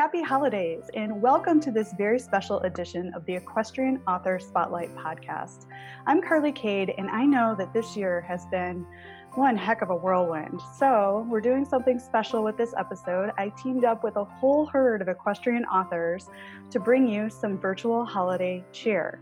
[0.00, 5.66] happy holidays, and welcome to this very special edition of the Equestrian Author Spotlight podcast.
[6.06, 8.86] I'm Carly Kade, and I know that this year has been
[9.34, 10.58] one heck of a whirlwind.
[10.78, 13.32] So, we're doing something special with this episode.
[13.36, 16.30] I teamed up with a whole herd of equestrian authors
[16.70, 19.20] to bring you some virtual holiday cheer.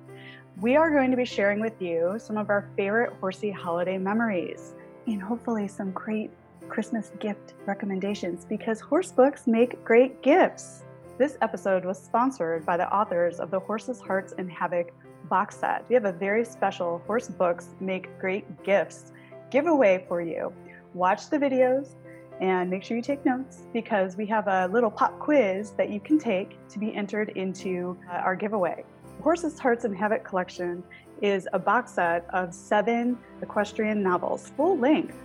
[0.60, 4.76] We are going to be sharing with you some of our favorite horsey holiday memories
[5.08, 6.30] and hopefully some great
[6.68, 10.84] Christmas gift recommendations because horse books make great gifts.
[11.18, 14.92] This episode was sponsored by the authors of the Horses, Hearts, and Havoc
[15.28, 15.84] box set.
[15.88, 19.12] We have a very special Horse Books Make Great Gifts
[19.50, 20.52] giveaway for you.
[20.94, 21.94] Watch the videos
[22.40, 25.98] and make sure you take notes because we have a little pop quiz that you
[25.98, 28.84] can take to be entered into uh, our giveaway.
[29.22, 30.84] Horses, Hearts, and Havoc collection
[31.20, 35.16] is a box set of seven equestrian novels, full length,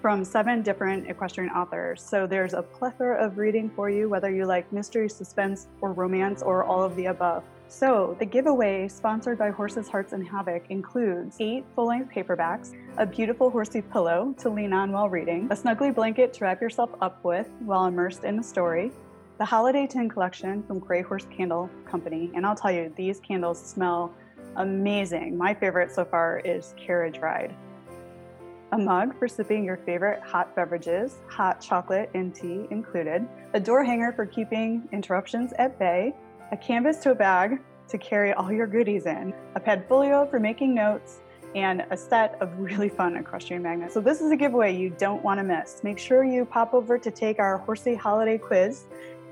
[0.00, 2.02] from seven different equestrian authors.
[2.02, 6.42] So there's a plethora of reading for you, whether you like mystery, suspense, or romance,
[6.42, 7.44] or all of the above.
[7.68, 13.06] So, the giveaway sponsored by Horses, Hearts, and Havoc includes eight full length paperbacks, a
[13.06, 17.22] beautiful horsey pillow to lean on while reading, a snuggly blanket to wrap yourself up
[17.24, 18.90] with while immersed in the story,
[19.38, 22.32] the Holiday Tin Collection from Grey Horse Candle Company.
[22.34, 24.12] And I'll tell you, these candles smell
[24.56, 25.38] amazing.
[25.38, 27.54] My favorite so far is Carriage Ride.
[28.72, 33.82] A mug for sipping your favorite hot beverages, hot chocolate and tea included, a door
[33.82, 36.14] hanger for keeping interruptions at bay,
[36.52, 41.20] a canvas tote bag to carry all your goodies in, a padfolio for making notes,
[41.56, 43.92] and a set of really fun equestrian magnets.
[43.92, 45.82] So this is a giveaway you don't want to miss.
[45.82, 48.84] Make sure you pop over to take our horsey holiday quiz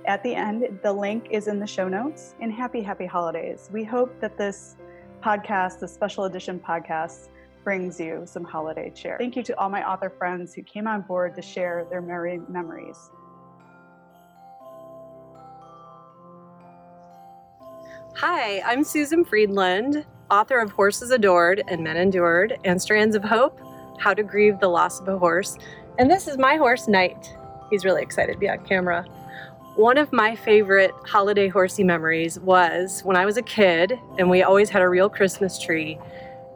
[0.06, 0.80] at the end.
[0.82, 2.34] The link is in the show notes.
[2.40, 3.70] And happy, happy holidays.
[3.72, 4.74] We hope that this
[5.22, 7.28] podcast, the special edition podcast,
[7.68, 9.18] brings you some holiday cheer.
[9.18, 12.40] Thank you to all my author friends who came on board to share their merry
[12.48, 13.10] memories.
[18.14, 23.60] Hi, I'm Susan Friedland, author of Horses Adored and Men Endured and Strands of Hope
[23.98, 25.58] How to Grieve the Loss of a Horse.
[25.98, 27.36] And this is my horse, Knight.
[27.68, 29.04] He's really excited to be on camera.
[29.76, 34.42] One of my favorite holiday horsey memories was when I was a kid and we
[34.42, 35.98] always had a real Christmas tree.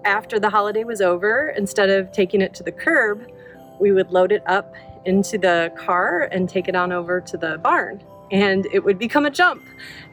[0.04, 3.30] After the holiday was over, instead of taking it to the curb,
[3.80, 4.74] we would load it up
[5.04, 8.02] into the car and take it on over to the barn
[8.32, 9.62] and it would become a jump.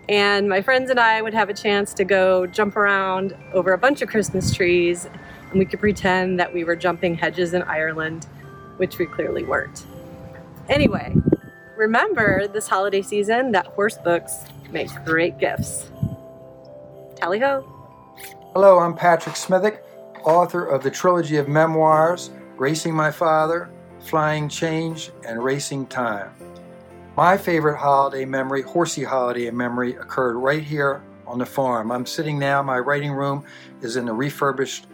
[0.09, 3.77] And my friends and I would have a chance to go jump around over a
[3.77, 5.07] bunch of Christmas trees,
[5.49, 8.25] and we could pretend that we were jumping hedges in Ireland,
[8.77, 9.85] which we clearly weren't.
[10.67, 11.15] Anyway,
[11.77, 15.89] remember this holiday season that horse books make great gifts.
[17.15, 17.78] Tally ho!
[18.61, 19.85] Hello, I'm Patrick Smithwick,
[20.25, 23.69] author of the trilogy of memoirs Racing My Father,
[24.01, 26.31] Flying Change, and Racing Time.
[27.15, 31.89] My favorite holiday memory, horsey holiday memory, occurred right here on the farm.
[31.89, 33.45] I'm sitting now, my writing room
[33.81, 34.87] is in the refurbished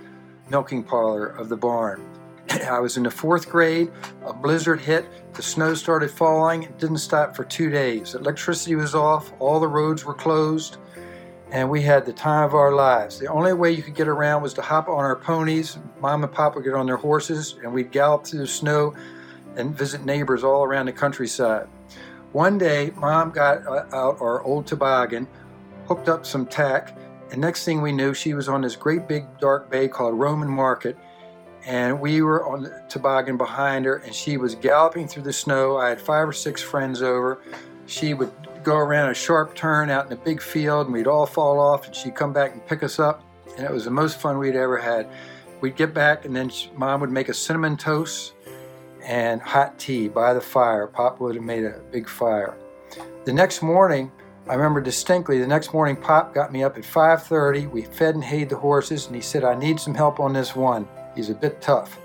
[0.52, 2.08] milking parlor of the barn.
[2.70, 3.92] I was in the fourth grade,
[4.28, 8.14] a blizzard hit, the snow started falling, it didn't stop for two days.
[8.14, 10.78] Electricity was off, all the roads were closed,
[11.56, 13.18] and we had the time of our lives.
[13.18, 15.78] The only way you could get around was to hop on our ponies.
[16.02, 18.94] Mom and Pop would get on their horses, and we'd gallop through the snow
[19.56, 21.70] and visit neighbors all around the countryside.
[22.34, 25.30] One day, mom got uh, out our old toboggan,
[25.88, 26.98] hooked up some tack,
[27.32, 30.50] and next thing we knew, she was on this great big dark bay called Roman
[30.50, 30.98] Market.
[31.66, 35.78] And we were on the toboggan behind her, and she was galloping through the snow.
[35.78, 37.40] I had five or six friends over.
[37.86, 38.34] She would
[38.66, 41.86] go around a sharp turn out in a big field, and we'd all fall off,
[41.86, 43.24] and she'd come back and pick us up.
[43.56, 45.08] And it was the most fun we'd ever had.
[45.62, 48.34] We'd get back, and then mom would make a cinnamon toast
[49.04, 50.88] and hot tea by the fire.
[50.88, 52.58] Pop would have made a big fire.
[53.24, 54.12] The next morning,
[54.50, 57.72] I remember distinctly, the next morning Pop got me up at 5.30.
[57.72, 60.56] We fed and hayed the horses, and he said, I need some help on this
[60.56, 60.88] one.
[61.16, 62.00] He's a bit tough.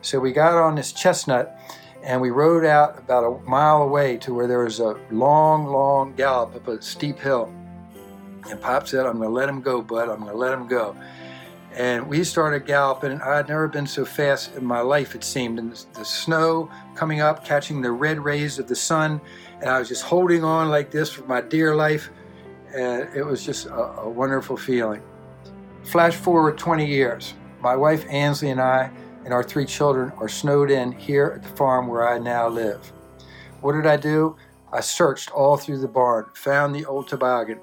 [0.00, 1.58] So we got on this chestnut,
[2.04, 6.14] and we rode out about a mile away to where there was a long, long
[6.14, 7.52] gallop up a steep hill.
[8.50, 10.10] And Pop said, I'm going to let him go, bud.
[10.10, 10.94] I'm going to let him go.
[11.72, 13.12] And we started galloping.
[13.12, 15.58] And i'd never been so fast in my life it seemed.
[15.58, 19.20] And the, snow coming up catching the red rays of the sun
[19.60, 22.10] and i was just holding on like this for my dear life.
[22.76, 25.02] And it was just a, a wonderful feeling.
[25.84, 27.32] Flash forward 20 years.
[27.60, 28.90] My wife ansley and i
[29.24, 32.92] and our three children are snowed in here at the farm where i now live
[33.60, 34.36] what did i do
[34.72, 37.58] i searched all through the barn found the old toboggan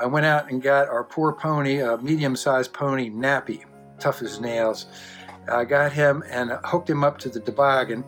[0.00, 3.64] I went out and got our poor pony, a medium sized pony, Nappy,
[3.98, 4.86] tough as nails.
[5.52, 8.04] I got him and hooked him up to the toboggan.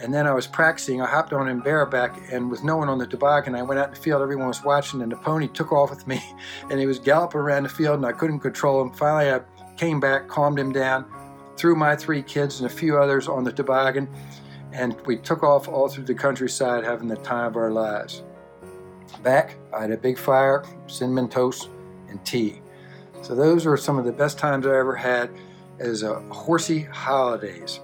[0.00, 1.00] And then I was practicing.
[1.00, 3.88] I hopped on him bareback, and with no one on the toboggan, I went out
[3.88, 4.22] in the field.
[4.22, 6.20] Everyone was watching, and the pony took off with me,
[6.70, 8.92] and he was galloping around the field, and I couldn't control him.
[8.92, 9.40] Finally, I
[9.76, 11.04] came back, calmed him down,
[11.56, 14.08] threw my three kids and a few others on the toboggan,
[14.72, 18.22] and we took off all through the countryside, having the time of our lives.
[19.22, 21.68] Back, I had a big fire, cinnamon toast,
[22.08, 22.60] and tea.
[23.22, 25.30] So those were some of the best times I ever had
[25.78, 27.80] as a horsey holidays.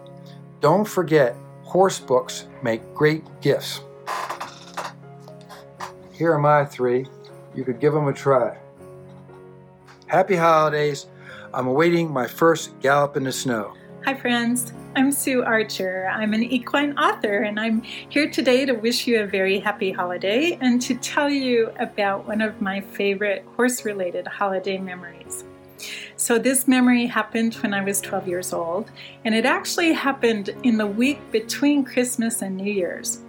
[0.61, 3.83] Don't forget, horse books make great gifts.
[6.13, 7.07] Here are my three.
[7.55, 8.59] You could give them a try.
[10.07, 11.07] Happy holidays.
[11.55, 13.73] I'm awaiting my first gallop in the snow.
[14.05, 14.73] Hi, friends.
[14.97, 16.07] I'm Sue Archer.
[16.13, 20.59] I'm an equine author, and I'm here today to wish you a very happy holiday
[20.61, 25.45] and to tell you about one of my favorite horse related holiday memories.
[26.17, 28.91] So, this memory happened when I was 12 years old,
[29.25, 33.21] and it actually happened in the week between Christmas and New Year's.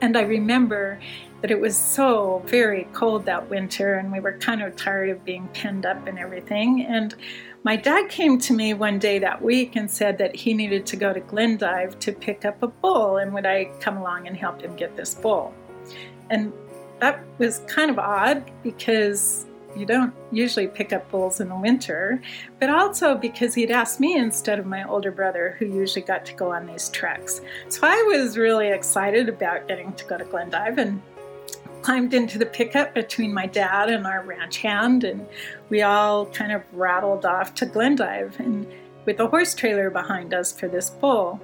[0.00, 0.98] And I remember
[1.40, 5.24] that it was so very cold that winter, and we were kind of tired of
[5.24, 6.84] being penned up and everything.
[6.84, 7.14] And
[7.64, 10.96] my dad came to me one day that week and said that he needed to
[10.96, 14.62] go to Glendive to pick up a bull, and would I come along and help
[14.62, 15.54] him get this bull?
[16.30, 16.52] And
[17.00, 19.46] that was kind of odd because
[19.76, 22.20] you don't usually pick up bulls in the winter,
[22.58, 26.34] but also because he'd asked me instead of my older brother, who usually got to
[26.34, 27.40] go on these treks.
[27.68, 31.00] So I was really excited about getting to go to Glendive and
[31.82, 35.26] climbed into the pickup between my dad and our ranch hand, and
[35.68, 38.66] we all kind of rattled off to Glendive and
[39.04, 41.40] with a horse trailer behind us for this bull.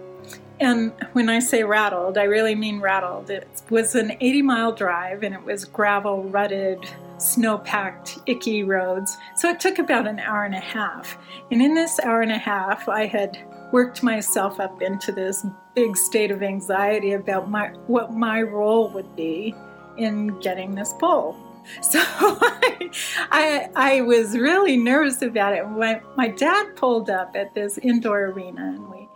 [0.61, 3.31] And when I say rattled, I really mean rattled.
[3.31, 6.79] It was an 80 mile drive and it was gravel, rutted,
[7.19, 9.17] snow packed, icky roads.
[9.37, 11.19] So it took about an hour and a half.
[11.51, 13.39] And in this hour and a half, I had
[13.73, 15.45] worked myself up into this
[15.75, 19.55] big state of anxiety about my, what my role would be
[19.97, 21.37] in getting this bull.
[21.81, 22.91] So I,
[23.31, 25.67] I, I, was really nervous about it.
[25.67, 29.09] When my dad pulled up at this indoor arena and we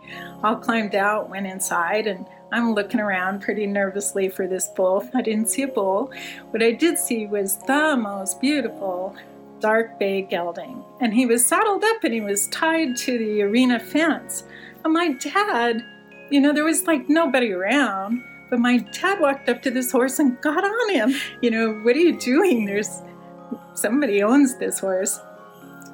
[0.43, 5.07] all climbed out, went inside, and I'm looking around pretty nervously for this bull.
[5.13, 6.11] I didn't see a bull.
[6.49, 9.15] What I did see was the most beautiful
[9.59, 10.83] dark bay gelding.
[10.99, 14.43] And he was saddled up and he was tied to the arena fence.
[14.83, 15.83] And my dad,
[16.29, 20.19] you know, there was like nobody around, but my dad walked up to this horse
[20.19, 21.13] and got on him.
[21.41, 22.65] You know, what are you doing?
[22.65, 23.01] There's
[23.73, 25.19] somebody owns this horse.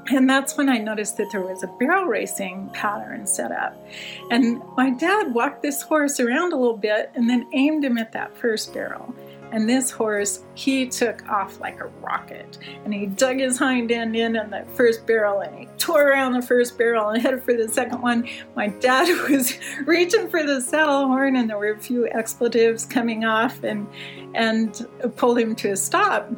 [0.07, 3.75] And that's when I noticed that there was a barrel racing pattern set up.
[4.29, 8.11] And my dad walked this horse around a little bit and then aimed him at
[8.11, 9.15] that first barrel.
[9.55, 12.57] And this horse, he took off like a rocket.
[12.83, 16.33] And he dug his hind end in on the first barrel and he tore around
[16.33, 18.27] the first barrel and headed for the second one.
[18.53, 23.23] My dad was reaching for the saddle horn and there were a few expletives coming
[23.23, 23.87] off and,
[24.33, 24.85] and
[25.15, 26.29] pulled him to a stop.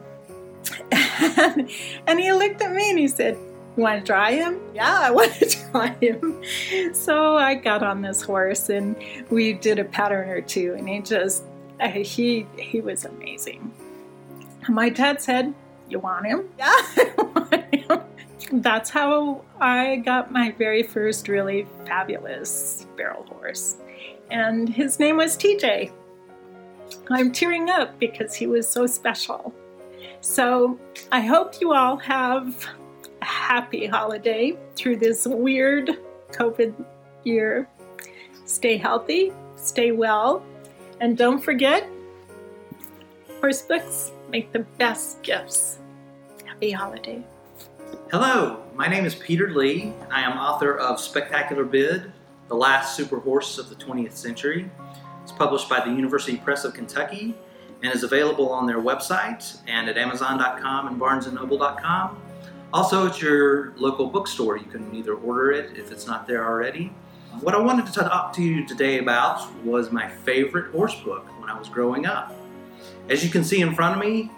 [0.92, 1.72] And,
[2.06, 3.36] and he looked at me and he said,
[3.76, 4.60] you want to try him?
[4.76, 6.44] Yeah, I want to try him.
[6.94, 8.96] So I got on this horse and
[9.32, 11.44] we did a pattern or two, and he just
[11.80, 13.72] Uh, he he was amazing.
[14.68, 15.54] My dad said,
[15.90, 16.74] "You want him?" Yeah,
[17.18, 18.02] want him.
[18.52, 23.78] That's how I got my very first really fabulous barrel horse,
[24.32, 25.92] and his name was TJ.
[27.10, 29.54] I'm tearing up because he was so special.
[30.22, 30.80] So
[31.12, 32.68] I hope you all have
[33.22, 35.92] a happy holiday through this weird
[36.32, 36.74] COVID
[37.24, 37.68] year.
[38.46, 40.44] Stay healthy, stay well,
[41.00, 41.88] and don't forget
[43.40, 45.80] horse books make the best gifts.
[46.46, 47.24] Happy holiday.
[48.12, 49.94] Hello, my name is Peter Lee.
[50.10, 52.12] I am author of Spectacular Bid,
[52.48, 54.70] The Last Super Horse of the 20th Century.
[55.24, 57.36] It's published by the University Press of Kentucky
[57.84, 62.22] and is available on their website and at Amazon.com and BarnesandNoble.com.
[62.74, 66.92] Also, at your local bookstore, you can either order it if it's not there already.
[67.42, 71.52] What I wanted to talk to you today about was my favorite horse book when
[71.52, 72.36] I was growing up.
[73.10, 74.32] As you can see in front of me,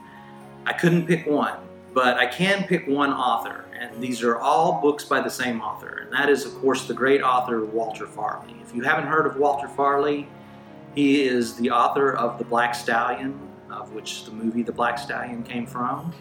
[0.66, 1.56] I couldn't pick one,
[1.94, 6.00] but I can pick one author, and these are all books by the same author,
[6.04, 8.56] and that is, of course, the great author Walter Farley.
[8.62, 10.28] If you haven't heard of Walter Farley,
[10.94, 13.40] he is the author of The Black Stallion,
[13.72, 16.14] of which the movie The Black Stallion came from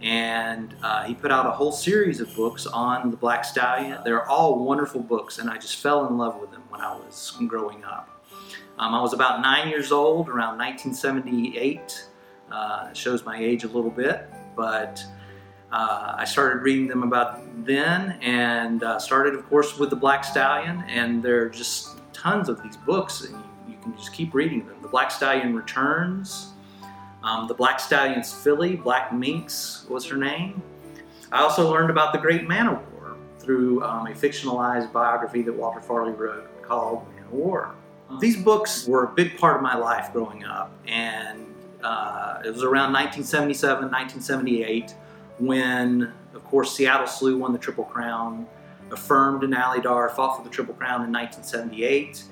[0.00, 3.98] and uh, he put out a whole series of books on the Black Stallion.
[4.04, 7.36] They're all wonderful books, and I just fell in love with them when I was
[7.46, 8.08] growing up.
[8.78, 12.06] Um, I was about nine years old, around 1978.
[12.50, 15.04] Uh, shows my age a little bit, but
[15.70, 20.24] uh, I started reading them about then and uh, started, of course, with the Black
[20.24, 20.82] Stallion.
[20.88, 24.66] And there are just tons of these books, and you, you can just keep reading
[24.66, 24.76] them.
[24.80, 26.49] The Black Stallion Returns,
[27.22, 30.62] um, the Black Stallion's filly, Black Minx was her name.
[31.32, 35.52] I also learned about the Great Man o' War through um, a fictionalized biography that
[35.52, 37.74] Walter Farley wrote called Man o' War.
[38.18, 41.46] These books were a big part of my life growing up, and
[41.84, 44.94] uh, it was around 1977, 1978
[45.38, 48.46] when, of course, Seattle Slew won the Triple Crown,
[48.92, 52.24] Affirmed in Alydar, fought for the Triple Crown in 1978.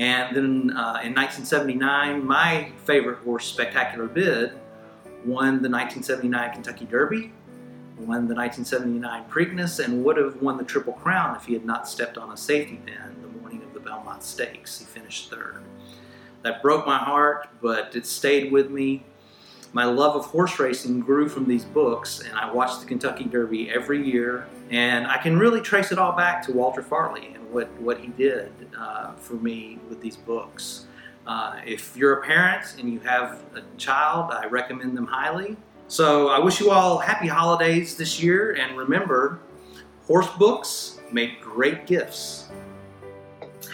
[0.00, 4.52] And then uh, in 1979, my favorite horse, Spectacular Bid,
[5.26, 7.32] won the 1979 Kentucky Derby,
[7.98, 11.86] won the 1979 Preakness, and would have won the Triple Crown if he had not
[11.86, 14.78] stepped on a safety pin the morning of the Belmont Stakes.
[14.78, 15.60] He finished third.
[16.40, 19.04] That broke my heart, but it stayed with me.
[19.74, 23.70] My love of horse racing grew from these books, and I watched the Kentucky Derby
[23.70, 24.46] every year.
[24.70, 28.52] And I can really trace it all back to Walter Farley what, what he did
[28.78, 30.86] uh, for me with these books.
[31.26, 35.56] Uh, if you're a parent and you have a child, I recommend them highly.
[35.88, 39.40] So I wish you all happy holidays this year, and remember,
[40.06, 42.48] horse books make great gifts.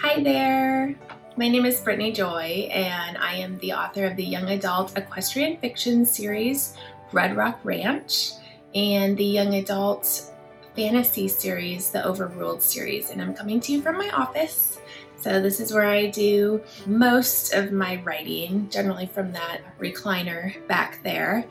[0.01, 0.99] Hi there.
[1.37, 5.59] My name is Brittany Joy, and I am the author of the young adult equestrian
[5.59, 6.75] fiction series
[7.13, 8.31] Red Rock Ranch
[8.75, 10.33] and the young adult
[10.77, 13.11] fantasy series, the Overruled series.
[13.11, 14.79] And I'm coming to you from my office.
[15.17, 21.03] So, this is where I do most of my writing, generally from that recliner back
[21.03, 21.45] there.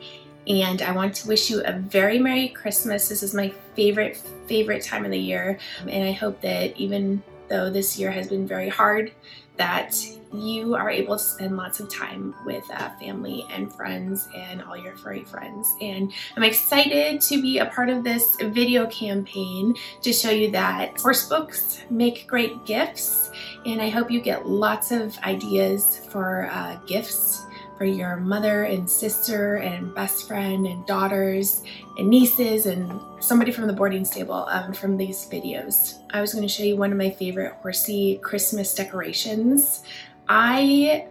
[0.46, 3.08] And I want to wish you a very Merry Christmas.
[3.08, 4.16] This is my favorite,
[4.46, 5.58] favorite time of the year.
[5.88, 9.12] And I hope that even though this year has been very hard,
[9.56, 9.96] that
[10.32, 14.76] you are able to spend lots of time with uh, family and friends and all
[14.76, 15.74] your furry friends.
[15.80, 21.00] And I'm excited to be a part of this video campaign to show you that
[21.00, 23.30] horse books make great gifts.
[23.64, 27.46] And I hope you get lots of ideas for uh, gifts
[27.76, 31.62] for your mother and sister and best friend and daughters
[31.98, 35.98] and nieces and somebody from the boarding stable um, from these videos.
[36.10, 39.82] I was going to show you one of my favorite horsey Christmas decorations.
[40.28, 41.06] I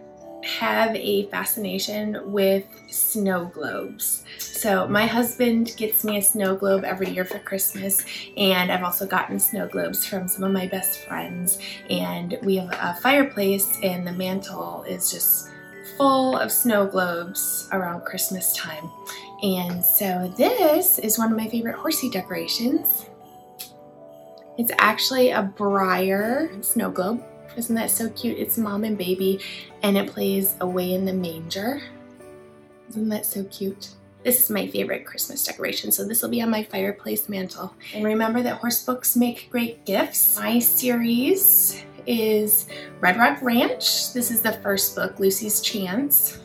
[0.46, 4.24] have a fascination with snow globes.
[4.38, 8.04] So my husband gets me a snow globe every year for Christmas
[8.36, 11.58] and I've also gotten snow globes from some of my best friends
[11.90, 15.50] and we have a fireplace and the mantle is just
[15.96, 18.90] full of snow globes around Christmas time.
[19.42, 23.06] And so this is one of my favorite horsey decorations.
[24.58, 27.22] It's actually a Breyer snow globe.
[27.56, 28.38] Isn't that so cute?
[28.38, 29.40] It's mom and baby
[29.82, 31.82] and it plays away in the manger.
[32.90, 33.90] Isn't that so cute?
[34.24, 37.72] This is my favorite Christmas decoration, so this will be on my fireplace mantle.
[37.94, 40.36] And remember that horse books make great gifts.
[40.36, 42.66] My series is
[43.00, 44.12] Red Rock Ranch.
[44.12, 46.38] This is the first book, Lucy's Chance.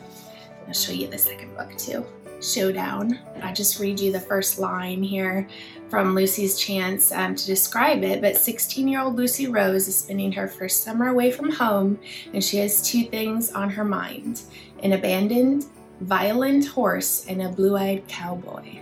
[0.66, 2.04] I'll show you the second book too,
[2.40, 3.18] Showdown.
[3.42, 5.46] I just read you the first line here
[5.88, 8.20] from Lucy's Chance um, to describe it.
[8.20, 11.98] But 16 year old Lucy Rose is spending her first summer away from home,
[12.32, 14.42] and she has two things on her mind
[14.82, 15.66] an abandoned,
[16.00, 18.80] violent horse and a blue eyed cowboy.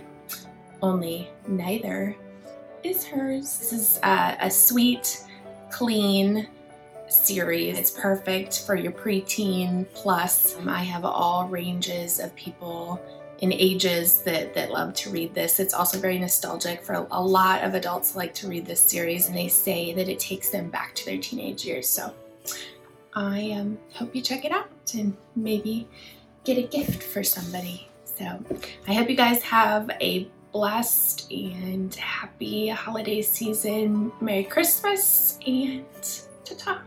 [0.81, 2.15] Only neither
[2.83, 3.59] is hers.
[3.59, 5.23] This is uh, a sweet,
[5.69, 6.47] clean,
[7.11, 7.77] series.
[7.77, 10.57] It's perfect for your preteen plus.
[10.57, 13.01] Um, I have all ranges of people
[13.39, 15.59] in ages that, that love to read this.
[15.59, 19.35] It's also very nostalgic for a lot of adults like to read this series and
[19.35, 21.89] they say that it takes them back to their teenage years.
[21.89, 22.13] So
[23.15, 25.87] I um, hope you check it out and maybe
[26.43, 27.89] get a gift for somebody.
[28.05, 28.43] So
[28.87, 34.11] I hope you guys have a blessed and happy holiday season.
[34.21, 35.85] Merry Christmas and
[36.43, 36.81] ta-ta.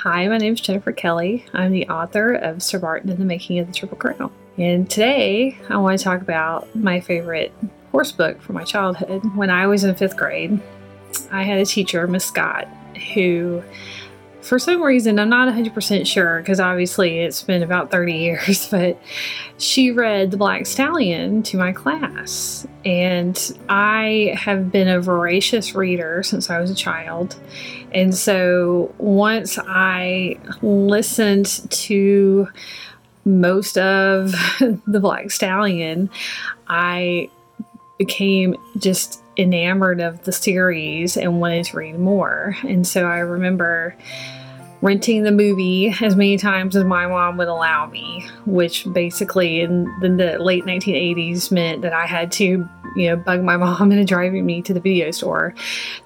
[0.00, 1.46] Hi, my name is Jennifer Kelly.
[1.54, 4.30] I'm the author of Sir Barton and the Making of the Triple Crown.
[4.58, 7.50] And today I want to talk about my favorite
[7.92, 9.22] horse book from my childhood.
[9.34, 10.60] When I was in fifth grade,
[11.32, 12.68] I had a teacher, Miss Scott,
[13.14, 13.62] who
[14.46, 18.96] for some reason, I'm not 100% sure because obviously it's been about 30 years, but
[19.58, 22.64] she read The Black Stallion to my class.
[22.84, 27.34] And I have been a voracious reader since I was a child.
[27.92, 32.46] And so once I listened to
[33.24, 36.08] most of The Black Stallion,
[36.68, 37.30] I
[37.98, 42.56] became just enamored of the series and wanted to read more.
[42.62, 43.96] And so I remember
[44.86, 49.84] renting the movie as many times as my mom would allow me, which basically in
[50.00, 54.46] the, late 1980s meant that I had to, you know, bug my mom into driving
[54.46, 55.54] me to the video store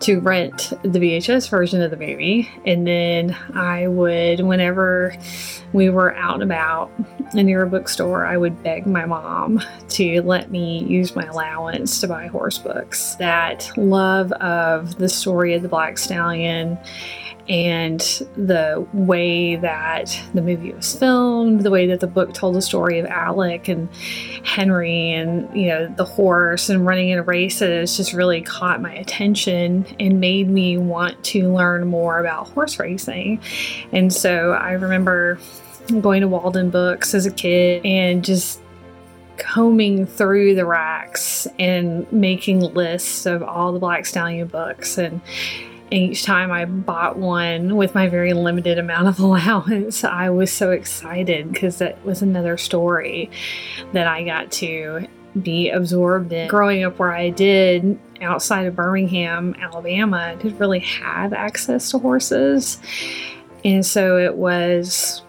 [0.01, 2.49] to rent the VHS version of the movie.
[2.65, 5.15] And then I would, whenever
[5.75, 6.91] we were out and about
[7.35, 9.61] near a bookstore, I would beg my mom
[9.91, 13.15] to let me use my allowance to buy horse books.
[13.17, 16.79] That love of the story of the Black Stallion
[17.51, 18.01] and
[18.37, 23.01] the way that the movie was filmed, the way that the book told the story
[23.01, 23.93] of Alec and
[24.45, 29.85] Henry and you know the horse and running in races just really caught my attention
[29.99, 33.43] and made me want to learn more about horse racing.
[33.91, 35.41] And so I remember
[36.01, 38.61] going to Walden Books as a kid and just
[39.39, 45.21] combing through the racks and making lists of all the Black Stallion books and
[45.91, 50.71] each time I bought one with my very limited amount of allowance, I was so
[50.71, 53.31] excited because that was another story
[53.93, 55.07] that I got to
[55.41, 56.49] be absorbed in.
[56.49, 61.99] Growing up where I did outside of Birmingham, Alabama, I didn't really have access to
[61.99, 62.79] horses.
[63.65, 65.23] And so it was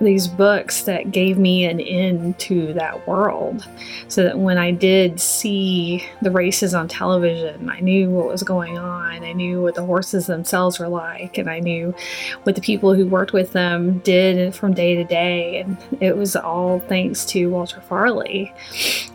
[0.00, 3.66] these books that gave me an in to that world
[4.08, 8.78] so that when I did see the races on television, I knew what was going
[8.78, 9.24] on.
[9.24, 11.94] I knew what the horses themselves were like, and I knew
[12.42, 15.60] what the people who worked with them did from day to day.
[15.60, 18.52] And it was all thanks to Walter Farley.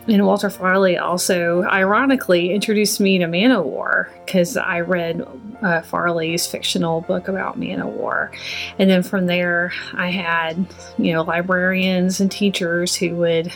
[0.08, 5.26] And Walter Farley also, ironically, introduced me to Man o' War because I read
[5.62, 8.30] uh, Farley's fictional book about Man o' War.
[8.78, 10.66] And then from there, I had
[10.98, 13.52] you know, librarians and teachers who would,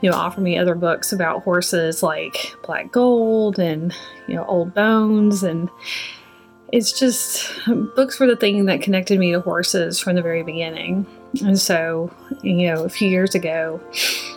[0.00, 3.94] you know, offer me other books about horses like Black Gold and,
[4.26, 5.42] you know, Old Bones.
[5.42, 5.68] And
[6.72, 7.50] it's just
[7.94, 11.06] books were the thing that connected me to horses from the very beginning.
[11.40, 12.10] And so,
[12.42, 13.80] you know, a few years ago,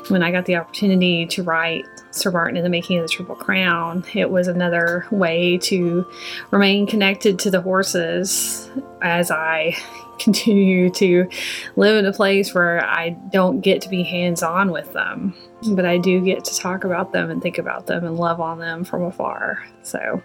[0.08, 3.36] when I got the opportunity to write Sir Barton and the Making of the Triple
[3.36, 6.10] Crown, it was another way to
[6.52, 8.70] remain connected to the horses
[9.02, 9.76] as I
[10.20, 11.28] continue to
[11.76, 15.36] live in a place where I don't get to be hands on with them,
[15.72, 18.60] but I do get to talk about them and think about them and love on
[18.60, 19.66] them from afar.
[19.84, 20.24] So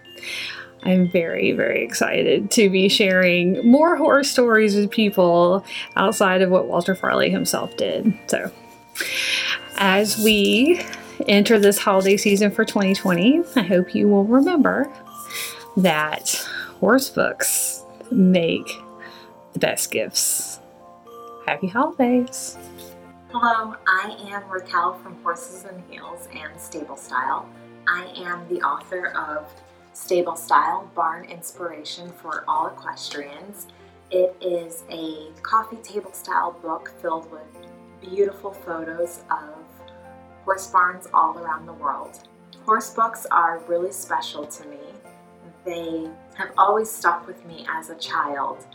[0.82, 5.64] I'm very, very excited to be sharing more horror stories with people
[5.96, 8.12] outside of what Walter Farley himself did.
[8.28, 8.50] So
[9.76, 10.80] as we
[11.28, 14.90] enter this holiday season for 2020, I hope you will remember
[15.76, 16.30] that
[16.80, 18.68] horse books make
[19.52, 20.60] the best gifts.
[21.46, 22.56] Happy holidays!
[23.32, 27.48] Hello, I am Raquel from Horses and Heels and Stable Style.
[27.86, 29.52] I am the author of
[30.00, 33.66] Stable Style Barn Inspiration for All Equestrians.
[34.10, 37.42] It is a coffee table style book filled with
[38.00, 39.54] beautiful photos of
[40.44, 42.28] horse barns all around the world.
[42.64, 44.78] Horse books are really special to me.
[45.64, 48.66] They have always stuck with me as a child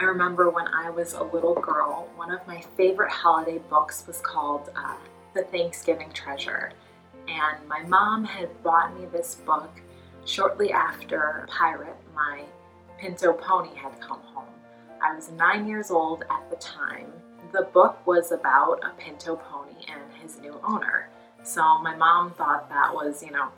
[0.00, 4.20] I remember when I was a little girl, one of my favorite holiday books was
[4.20, 4.96] called uh,
[5.34, 6.72] The Thanksgiving Treasure.
[7.28, 9.70] And my mom had bought me this book
[10.24, 12.42] shortly after Pirate, my
[12.98, 14.44] pinto pony, had come home.
[15.02, 17.12] I was nine years old at the time.
[17.52, 21.08] The book was about a pinto pony and his new owner.
[21.42, 23.48] So my mom thought that was, you know,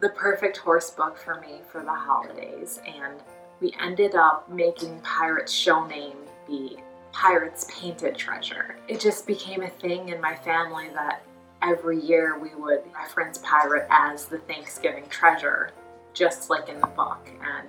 [0.00, 2.80] the perfect horse book for me for the holidays.
[2.86, 3.20] And
[3.60, 6.76] we ended up making Pirate's show name be
[7.12, 8.76] Pirate's Painted Treasure.
[8.88, 11.22] It just became a thing in my family that
[11.62, 15.70] every year we would reference Pirate as the Thanksgiving treasure,
[16.14, 17.28] just like in the book.
[17.42, 17.68] And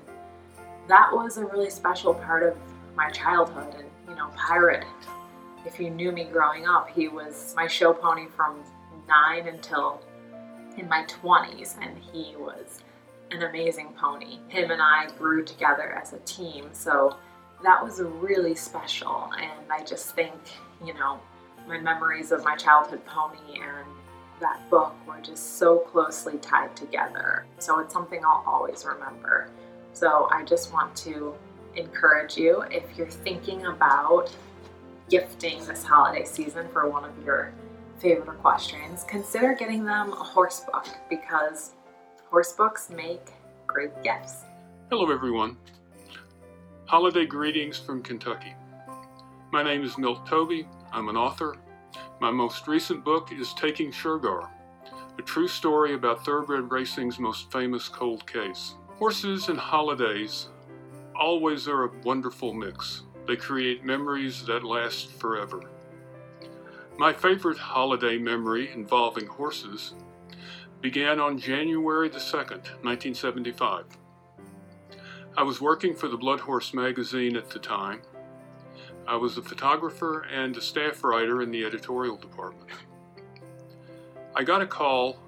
[0.88, 2.58] that was a really special part of
[2.96, 3.74] my childhood.
[3.78, 4.86] And, you know, Pirate,
[5.66, 8.64] if you knew me growing up, he was my show pony from
[9.08, 10.02] nine until
[10.78, 12.80] in my 20s, and he was
[13.32, 14.40] an amazing pony.
[14.48, 17.16] Him and I grew together as a team, so
[17.64, 19.32] that was really special.
[19.40, 20.34] And I just think,
[20.84, 21.20] you know,
[21.68, 23.88] my memories of my childhood pony and
[24.44, 27.46] that book were just so closely tied together.
[27.58, 29.50] So it's something I'll always remember.
[29.94, 31.34] So I just want to
[31.76, 34.30] encourage you if you're thinking about
[35.10, 37.52] gifting this holiday season for one of your
[37.98, 41.72] favorite equestrians, consider getting them a horse book because
[42.34, 43.28] Horse books make
[43.68, 44.42] great gifts.
[44.90, 45.56] Hello, everyone.
[46.86, 48.56] Holiday greetings from Kentucky.
[49.52, 50.68] My name is Milt Toby.
[50.92, 51.56] I'm an author.
[52.20, 54.50] My most recent book is Taking Shergar,
[55.18, 58.76] a true story about thoroughbred racing's most famous cold case.
[58.98, 60.48] Horses and holidays
[61.16, 63.04] always are a wonderful mix.
[63.28, 65.62] They create memories that last forever.
[66.98, 69.94] My favorite holiday memory involving horses
[70.82, 73.86] began on January the 2nd, 1975.
[75.36, 78.02] I was working for the Blood Horse magazine at the time.
[79.06, 82.70] I was a photographer and a staff writer in the editorial department.
[84.36, 85.20] I got a call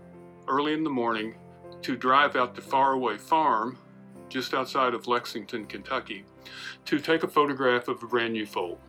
[0.48, 1.36] early in the morning
[1.82, 3.78] to drive out to Faraway Farm,
[4.30, 6.24] just outside of Lexington, Kentucky,
[6.86, 8.80] to take a photograph of a brand new foal.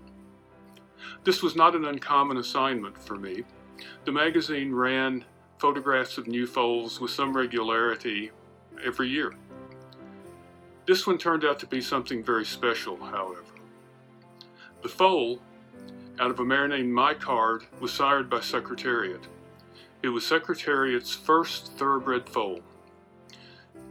[1.25, 3.43] This was not an uncommon assignment for me.
[4.05, 5.25] The magazine ran
[5.59, 8.31] photographs of new foals with some regularity
[8.85, 9.35] every year.
[10.87, 13.43] This one turned out to be something very special, however.
[14.87, 15.41] The foal,
[16.21, 19.27] out of a mare named My Card, was sired by Secretariat.
[20.05, 22.61] It was Secretariat's first thoroughbred foal.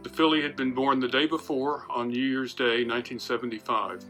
[0.04, 4.06] The filly had been born the day before, on New Year's Day, 1975.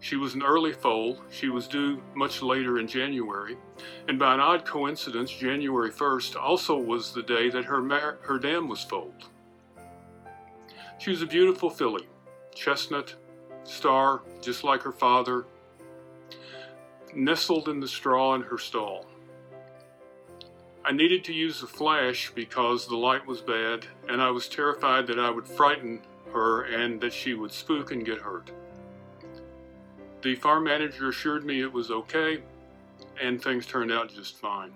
[0.00, 1.22] She was an early foal.
[1.30, 3.56] She was due much later in January,
[4.08, 8.68] and by an odd coincidence, January 1st also was the day that her, her dam
[8.68, 9.30] was foaled.
[10.98, 12.06] She was a beautiful filly,
[12.54, 13.14] chestnut,
[13.64, 15.46] star, just like her father,
[17.14, 19.06] nestled in the straw in her stall.
[20.84, 25.06] I needed to use a flash because the light was bad, and I was terrified
[25.08, 26.00] that I would frighten
[26.32, 28.50] her and that she would spook and get hurt.
[30.22, 32.42] The farm manager assured me it was okay,
[33.20, 34.72] and things turned out just fine.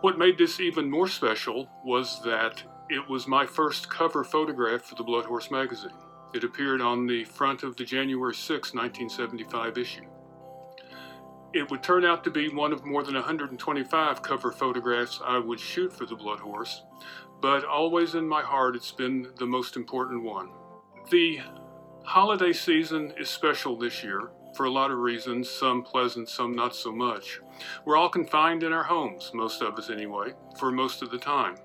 [0.00, 4.96] What made this even more special was that it was my first cover photograph for
[4.96, 5.92] the Blood Horse magazine.
[6.34, 10.09] It appeared on the front of the January 6, 1975 issue.
[11.52, 15.58] It would turn out to be one of more than 125 cover photographs I would
[15.58, 16.82] shoot for the Blood Horse,
[17.40, 20.50] but always in my heart it's been the most important one.
[21.10, 21.40] The
[22.04, 26.76] holiday season is special this year for a lot of reasons, some pleasant, some not
[26.76, 27.40] so much.
[27.84, 31.56] We're all confined in our homes, most of us anyway, for most of the time.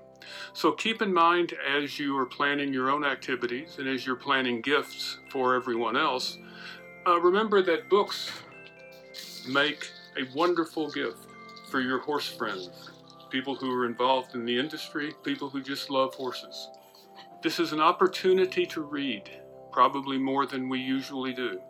[0.52, 4.62] So keep in mind as you are planning your own activities and as you're planning
[4.62, 6.38] gifts for everyone else,
[7.06, 8.32] uh, remember that books
[9.48, 11.26] make a wonderful gift
[11.70, 12.90] for your horse friends,
[13.30, 16.68] people who are involved in the industry, people who just love horses.
[17.42, 19.30] This is an opportunity to read,
[19.70, 21.60] probably more than we usually do.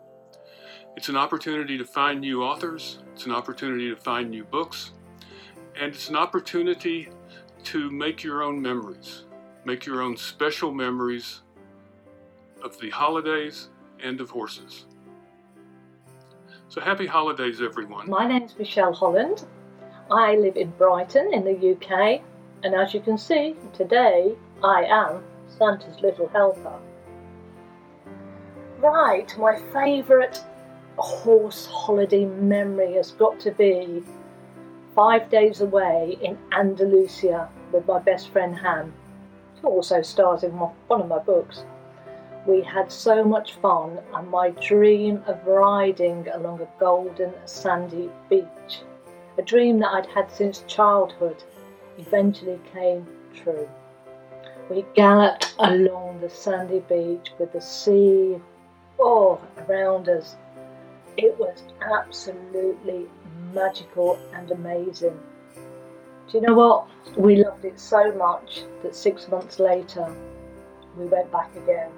[0.96, 4.92] It's an opportunity to find new authors, it's an opportunity to find new books,
[5.78, 7.08] and it's an opportunity
[7.64, 9.24] to make your own memories,
[9.64, 11.42] make your own special memories
[12.62, 13.68] of the holidays
[14.02, 14.86] and of horses.
[16.76, 18.06] So happy holidays, everyone.
[18.06, 19.46] My name is Michelle Holland.
[20.10, 22.20] I live in Brighton in the UK,
[22.62, 26.78] and as you can see, today I am Santa's little helper.
[28.78, 30.44] Right, my favourite
[30.98, 34.02] horse holiday memory has got to be
[34.94, 38.92] five days away in Andalusia with my best friend Han,
[39.62, 41.64] who also stars in one of my books.
[42.46, 48.82] We had so much fun, and my dream of riding along a golden sandy beach,
[49.36, 51.42] a dream that I'd had since childhood,
[51.98, 53.04] eventually came
[53.34, 53.68] true.
[54.70, 58.40] We galloped along the sandy beach with the sea
[58.98, 60.36] all around us.
[61.16, 63.06] It was absolutely
[63.52, 65.18] magical and amazing.
[65.56, 66.86] Do you know what?
[67.16, 70.14] We loved it so much that six months later
[70.96, 71.90] we went back again.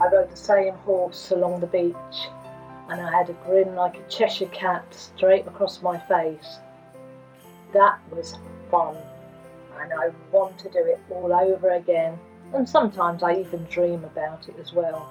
[0.00, 2.28] I rode the same horse along the beach
[2.88, 6.58] and I had a grin like a Cheshire cat straight across my face.
[7.72, 8.36] That was
[8.70, 8.96] fun
[9.80, 12.18] and I want to do it all over again
[12.52, 15.08] and sometimes I even dream about it as well.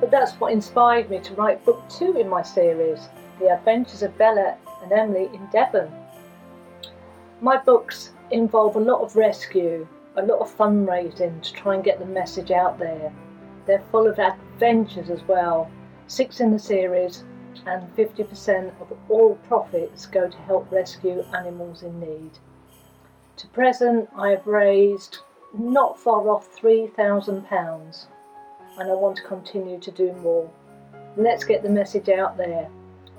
[0.00, 3.08] But that's what inspired me to write book two in my series,
[3.40, 5.90] The Adventures of Bella and Emily in Devon.
[7.40, 11.98] My books involve a lot of rescue, a lot of fundraising to try and get
[11.98, 13.12] the message out there.
[13.66, 15.70] They're full of adventures as well,
[16.06, 17.24] six in the series,
[17.66, 22.30] and 50% of all profits go to help rescue animals in need.
[23.38, 25.18] To present, I have raised
[25.58, 28.06] not far off £3,000
[28.78, 30.50] and I want to continue to do more.
[31.16, 32.68] Let's get the message out there.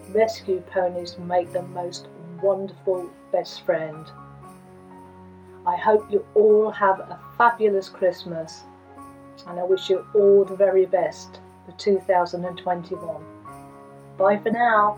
[0.10, 2.07] Rescue ponies make the most
[2.41, 4.05] wonderful best friend.
[5.65, 8.62] I hope you all have a fabulous Christmas
[9.45, 13.23] and I wish you all the very best for 2021.
[14.17, 14.97] Bye for now.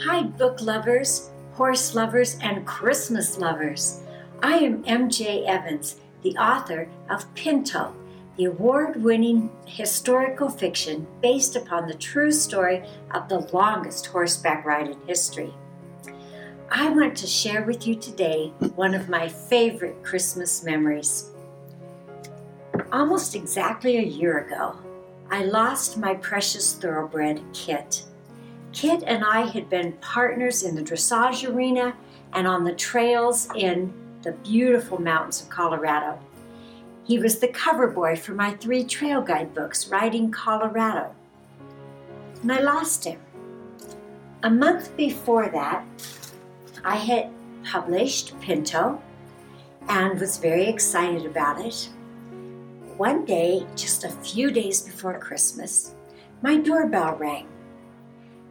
[0.00, 4.00] Hi, book lovers, horse lovers, and Christmas lovers.
[4.42, 7.94] I am MJ Evans, the author of Pinto
[8.36, 12.82] the award winning historical fiction based upon the true story
[13.12, 15.54] of the longest horseback ride in history.
[16.70, 21.30] I want to share with you today one of my favorite Christmas memories.
[22.92, 24.76] Almost exactly a year ago,
[25.30, 28.04] I lost my precious thoroughbred, Kit.
[28.72, 31.94] Kit and I had been partners in the dressage arena
[32.32, 36.18] and on the trails in the beautiful mountains of Colorado.
[37.04, 41.14] He was the cover boy for my three trail guide books, Riding Colorado.
[42.42, 43.20] And I lost him.
[44.42, 45.84] A month before that,
[46.84, 47.30] I had
[47.64, 49.00] published Pinto
[49.88, 51.88] and was very excited about it.
[52.96, 55.96] One day, just a few days before Christmas,
[56.42, 57.48] my doorbell rang.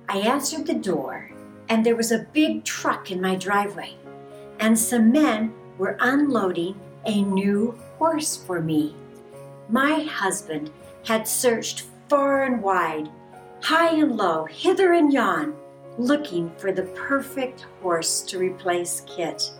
[0.09, 1.31] I answered the door,
[1.69, 3.95] and there was a big truck in my driveway,
[4.59, 8.93] and some men were unloading a new horse for me.
[9.69, 10.71] My husband
[11.05, 13.09] had searched far and wide,
[13.61, 15.55] high and low, hither and yon,
[15.97, 19.53] looking for the perfect horse to replace Kit.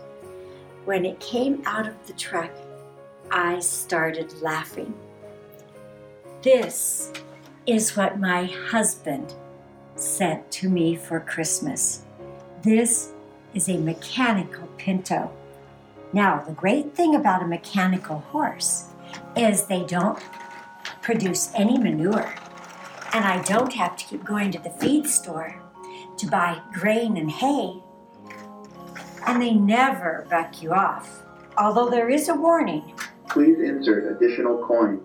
[0.83, 2.51] When it came out of the truck,
[3.31, 4.93] I started laughing.
[6.41, 7.12] This
[7.65, 9.33] is what my husband
[9.95, 12.03] sent to me for Christmas.
[12.62, 13.13] This
[13.53, 15.31] is a mechanical pinto.
[16.12, 18.89] Now, the great thing about a mechanical horse
[19.36, 20.19] is they don't
[21.01, 22.33] produce any manure,
[23.13, 25.62] and I don't have to keep going to the feed store
[26.17, 27.81] to buy grain and hay,
[29.25, 31.23] and they never buck you off.
[31.57, 32.93] Although there is a warning.
[33.33, 35.01] Please insert additional coin.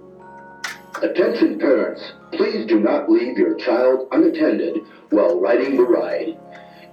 [1.01, 6.39] Attention parents, please do not leave your child unattended while riding the ride.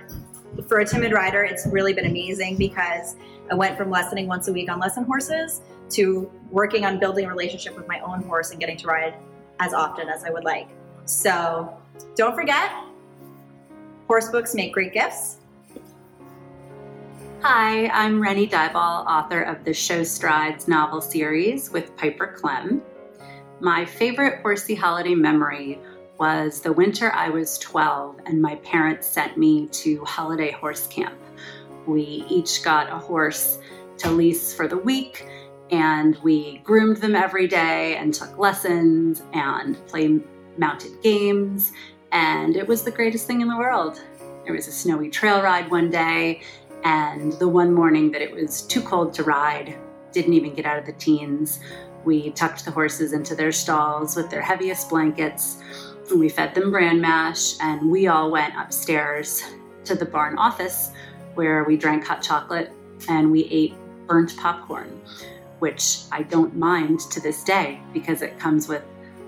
[0.67, 3.15] for a timid rider, it's really been amazing because
[3.49, 7.29] I went from lessoning once a week on lesson horses to working on building a
[7.29, 9.15] relationship with my own horse and getting to ride
[9.59, 10.67] as often as I would like.
[11.05, 11.75] So
[12.15, 12.71] don't forget,
[14.07, 15.37] horse books make great gifts.
[17.41, 22.81] Hi, I'm Rennie Dyball, author of the Show Strides novel series with Piper Klemm.
[23.59, 25.79] My favorite horsey holiday memory
[26.19, 31.17] was the winter I was 12 and my parents sent me to holiday horse camp.
[31.87, 33.59] We each got a horse
[33.99, 35.25] to lease for the week
[35.71, 40.21] and we groomed them every day and took lessons and played
[40.57, 41.71] mounted games
[42.11, 44.01] and it was the greatest thing in the world.
[44.43, 46.41] There was a snowy trail ride one day
[46.83, 49.77] and the one morning that it was too cold to ride,
[50.11, 51.59] didn't even get out of the teens,
[52.05, 55.61] we tucked the horses into their stalls with their heaviest blankets.
[56.13, 59.43] We fed them bran mash, and we all went upstairs
[59.85, 60.91] to the barn office
[61.35, 62.71] where we drank hot chocolate
[63.07, 63.73] and we ate
[64.07, 65.01] burnt popcorn,
[65.59, 68.83] which I don't mind to this day because it comes with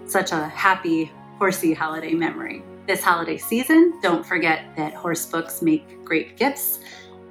[0.05, 2.63] such a happy, horsey holiday memory.
[2.87, 6.79] This holiday season, don't forget that horse books make great gifts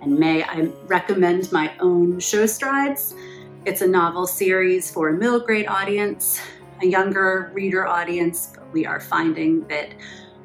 [0.03, 3.15] and may I recommend my own Show Strides.
[3.67, 6.41] It's a novel series for a middle grade audience,
[6.81, 9.95] a younger reader audience, we are finding that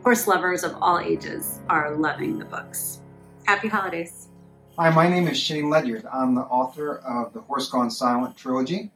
[0.04, 3.02] horse lovers of all ages are loving the books.
[3.46, 4.30] Happy holidays.
[4.78, 6.06] Hi, my name is Shane Ledyard.
[6.12, 8.92] I'm the author of the Horse Gone Silent trilogy.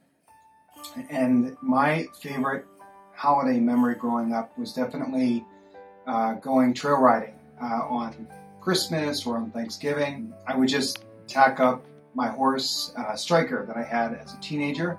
[1.09, 2.65] And my favorite
[3.13, 5.45] holiday memory growing up was definitely
[6.07, 8.27] uh, going trail riding uh, on
[8.61, 13.83] Christmas or on Thanksgiving, I would just tack up my horse uh, Striker that I
[13.83, 14.97] had as a teenager,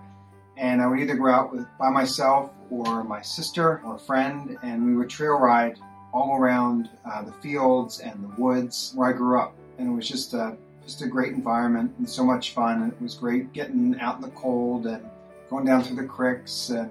[0.56, 4.56] and I would either go out with by myself or my sister or a friend,
[4.62, 5.78] and we would trail ride
[6.12, 10.08] all around uh, the fields and the woods where I grew up, and it was
[10.08, 12.82] just a just a great environment and so much fun.
[12.82, 15.04] And it was great getting out in the cold and
[15.48, 16.90] going down through the creeks and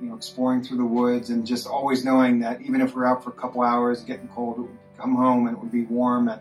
[0.00, 3.24] you know exploring through the woods and just always knowing that even if we're out
[3.24, 6.40] for a couple hours getting cold come home and it would be warm and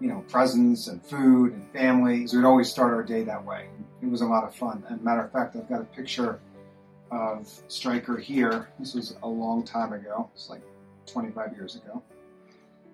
[0.00, 2.26] you know, presents and food and family.
[2.26, 3.68] So we'd always start our day that way.
[4.02, 4.84] It was a lot of fun.
[4.88, 6.40] And matter of fact, I've got a picture
[7.10, 8.68] of Striker here.
[8.78, 10.30] This was a long time ago.
[10.34, 10.62] It's like
[11.06, 12.02] 25 years ago.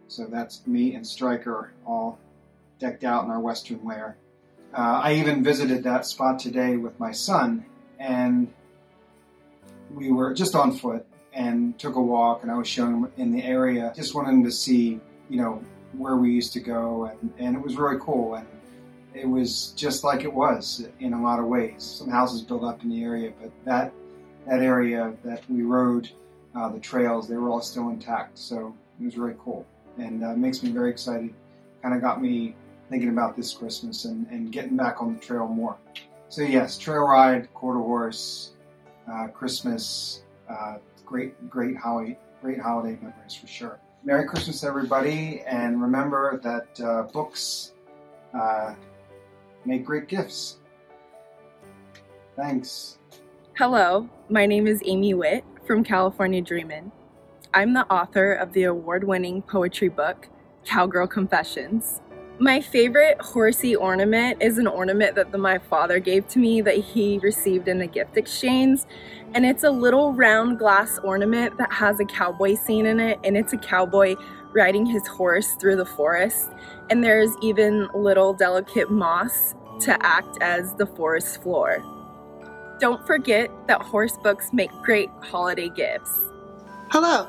[0.09, 2.18] So that's me and Striker all
[2.79, 4.16] decked out in our western wear.
[4.75, 7.64] Uh, I even visited that spot today with my son,
[7.98, 8.53] and
[9.94, 13.33] we were just on foot and took a walk, and I was showing him in
[13.33, 17.57] the area, just wanting to see, you know, where we used to go, and, and
[17.57, 18.35] it was really cool.
[18.35, 18.46] And
[19.14, 21.83] it was just like it was in a lot of ways.
[21.83, 23.92] Some houses built up in the area, but that
[24.46, 26.11] that area that we rode,
[26.55, 28.38] uh, the trails, they were all still intact.
[28.38, 29.66] So it was really cool,
[29.98, 31.33] and uh, makes me very excited.
[31.83, 32.55] Kind of got me
[32.88, 35.77] thinking about this Christmas and, and getting back on the trail more.
[36.29, 38.53] So yes, trail ride, quarter horse,
[39.11, 43.79] uh, Christmas, uh, great, great holiday, great holiday memories for sure.
[44.05, 47.72] Merry Christmas, everybody, and remember that uh, books
[48.35, 48.75] uh,
[49.64, 50.59] make great gifts.
[52.37, 52.98] Thanks.
[53.57, 56.90] Hello, my name is Amy Witt from California Dreamin'.
[57.55, 60.29] I'm the author of the award winning poetry book,
[60.64, 62.01] Cowgirl Confessions.
[62.38, 66.77] My favorite horsey ornament is an ornament that the, my father gave to me that
[66.77, 68.81] he received in a gift exchange.
[69.35, 73.37] And it's a little round glass ornament that has a cowboy scene in it, and
[73.37, 74.16] it's a cowboy
[74.55, 76.49] riding his horse through the forest.
[76.91, 81.83] And there's even little delicate moss to act as the forest floor.
[82.81, 86.19] Don't forget that horse books make great holiday gifts.
[86.91, 87.29] Hello,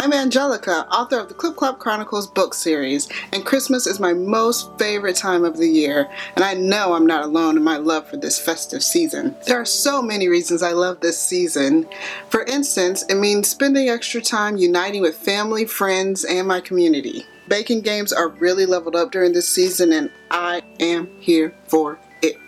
[0.00, 4.70] I'm Angelica, author of the Clip Clop Chronicles book series, and Christmas is my most
[4.78, 8.16] favorite time of the year, and I know I'm not alone in my love for
[8.16, 9.36] this festive season.
[9.46, 11.86] There are so many reasons I love this season.
[12.30, 17.26] For instance, it means spending extra time uniting with family, friends, and my community.
[17.48, 22.38] Baking games are really leveled up during this season, and I am here for it.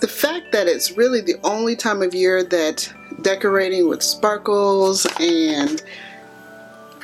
[0.00, 5.82] The fact that it's really the only time of year that decorating with sparkles and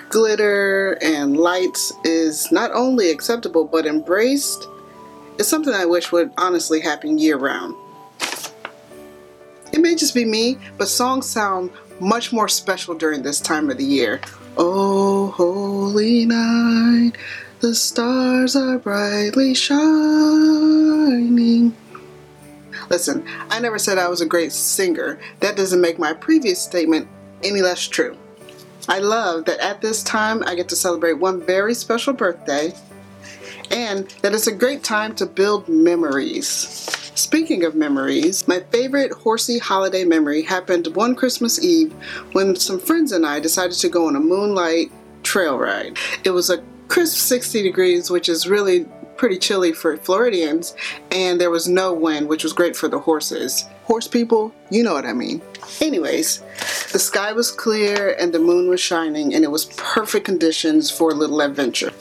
[0.08, 4.66] glitter and lights is not only acceptable but embraced
[5.38, 7.74] is something I wish would honestly happen year round.
[9.72, 13.78] It may just be me, but songs sound much more special during this time of
[13.78, 14.20] the year.
[14.56, 17.12] Oh, holy night,
[17.60, 20.96] the stars are brightly shining.
[22.90, 25.20] Listen, I never said I was a great singer.
[25.40, 27.08] That doesn't make my previous statement
[27.42, 28.16] any less true.
[28.88, 32.72] I love that at this time I get to celebrate one very special birthday
[33.70, 36.48] and that it's a great time to build memories.
[37.14, 41.92] Speaking of memories, my favorite horsey holiday memory happened one Christmas Eve
[42.32, 44.90] when some friends and I decided to go on a moonlight
[45.22, 45.98] trail ride.
[46.24, 48.86] It was a crisp 60 degrees, which is really
[49.18, 50.74] pretty chilly for Floridians,
[51.10, 53.66] and there was no wind, which was great for the horses.
[53.84, 55.42] Horse people, you know what I mean.
[55.80, 56.38] Anyways,
[56.92, 61.10] the sky was clear and the moon was shining, and it was perfect conditions for
[61.10, 61.92] a little adventure.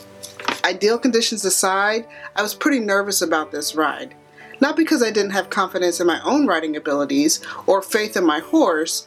[0.64, 4.14] Ideal conditions aside, I was pretty nervous about this ride.
[4.60, 8.40] Not because I didn't have confidence in my own riding abilities or faith in my
[8.40, 9.06] horse,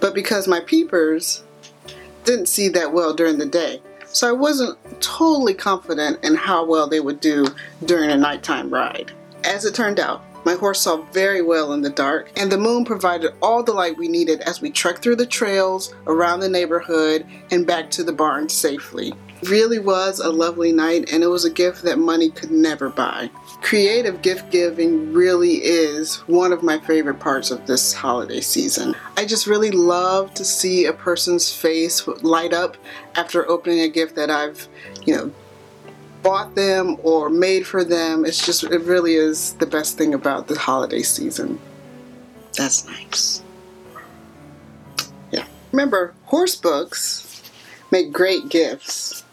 [0.00, 1.42] but because my peepers
[2.24, 3.82] didn't see that well during the day.
[4.12, 7.46] So I wasn't totally confident in how well they would do
[7.86, 9.10] during a nighttime ride.
[9.44, 12.84] As it turned out, my horse saw very well in the dark, and the moon
[12.84, 17.24] provided all the light we needed as we trekked through the trails, around the neighborhood,
[17.50, 19.14] and back to the barn safely.
[19.40, 22.88] It really was a lovely night, and it was a gift that money could never
[22.88, 23.30] buy.
[23.62, 28.94] Creative gift giving really is one of my favorite parts of this holiday season.
[29.16, 32.76] I just really love to see a person's face light up
[33.14, 34.68] after opening a gift that I've,
[35.04, 35.32] you know,
[36.22, 38.24] bought them or made for them.
[38.24, 41.58] It's just, it really is the best thing about the holiday season.
[42.56, 43.42] That's nice.
[45.30, 45.46] Yeah.
[45.70, 47.42] Remember, horse books
[47.90, 49.24] make great gifts.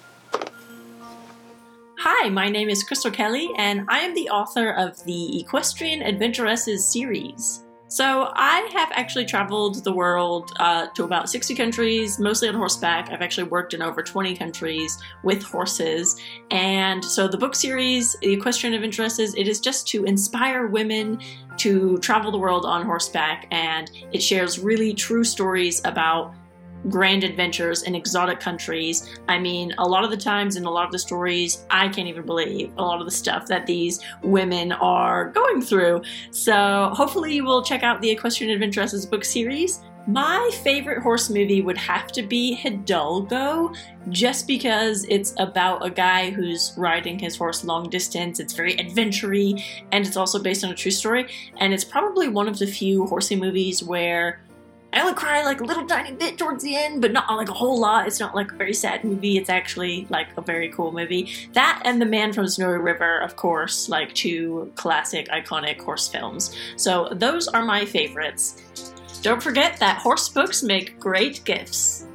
[2.02, 6.86] Hi, my name is Crystal Kelly, and I am the author of the Equestrian Adventuresses
[6.86, 7.66] series.
[7.90, 13.10] So, I have actually traveled the world uh, to about 60 countries, mostly on horseback.
[13.10, 16.16] I've actually worked in over 20 countries with horses.
[16.52, 21.20] And so, the book series, The Equestrian Adventuresses, it is just to inspire women
[21.58, 23.46] to travel the world on horseback.
[23.52, 26.34] And it shares really true stories about
[26.88, 29.20] grand adventures in exotic countries.
[29.28, 32.08] I mean, a lot of the times in a lot of the stories, I can't
[32.08, 36.02] even believe a lot of the stuff that these women are going through.
[36.32, 39.82] So hopefully you will check out the Equestrian Adventuresses book series.
[40.08, 43.74] My favorite horse movie would have to be Hidalgo,
[44.08, 48.40] just because it's about a guy who's riding his horse long distance.
[48.40, 51.28] It's very adventury, and it's also based on a true story.
[51.58, 54.42] And it's probably one of the few horsey movies where
[54.92, 57.54] I only cry like a little tiny bit towards the end, but not like a
[57.54, 58.08] whole lot.
[58.08, 59.38] It's not like a very sad movie.
[59.38, 61.32] It's actually like a very cool movie.
[61.54, 66.56] That and The Man from Snowy River, of course, like two classic, iconic horse films.
[66.76, 68.64] So those are my favorites.
[69.22, 72.08] Don't forget that horse books make great gifts.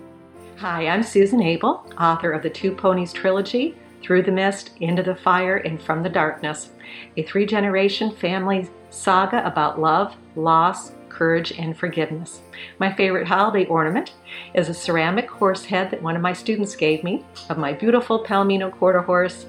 [0.57, 5.15] Hi, I'm Susan Abel, author of the Two Ponies trilogy, Through the Mist, Into the
[5.15, 6.71] Fire, and From the Darkness,
[7.17, 12.41] a three generation family saga about love, loss, courage, and forgiveness.
[12.79, 14.13] My favorite holiday ornament
[14.55, 18.25] is a ceramic horse head that one of my students gave me of my beautiful
[18.25, 19.47] Palomino quarter horse,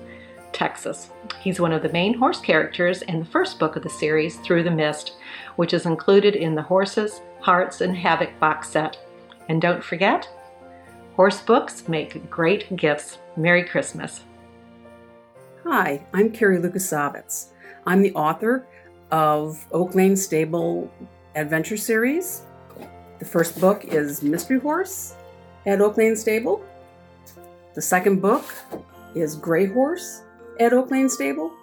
[0.51, 1.09] Texas.
[1.41, 4.63] He's one of the main horse characters in the first book of the series, Through
[4.63, 5.15] the Mist,
[5.57, 8.97] which is included in the Horses, Hearts, and Havoc box set.
[9.49, 10.29] And don't forget,
[11.15, 13.17] horse books make great gifts.
[13.37, 14.23] Merry Christmas.
[15.65, 17.47] Hi, I'm Carrie Lukasovitz.
[17.85, 18.65] I'm the author
[19.11, 20.89] of Oak Lane Stable
[21.35, 22.43] Adventure Series.
[23.19, 25.15] The first book is Mystery Horse
[25.65, 26.65] at Oak Lane Stable.
[27.73, 28.43] The second book
[29.15, 30.21] is Gray Horse
[30.59, 31.53] at Oak Lane Stable.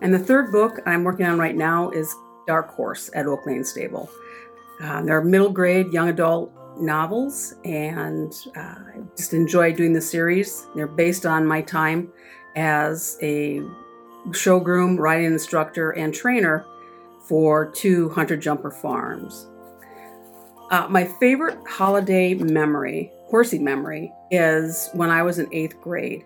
[0.00, 2.12] And the third book I'm working on right now is
[2.48, 4.10] Dark Horse at Oak Lane Stable.
[4.80, 10.66] Um, they're middle grade young adult novels, and uh, I just enjoy doing the series.
[10.74, 12.12] They're based on my time
[12.56, 13.62] as a
[14.32, 16.66] show groom, riding instructor, and trainer
[17.28, 19.46] for two hunter jumper farms.
[20.72, 26.24] Uh, my favorite holiday memory, horsey memory, is when I was in eighth grade.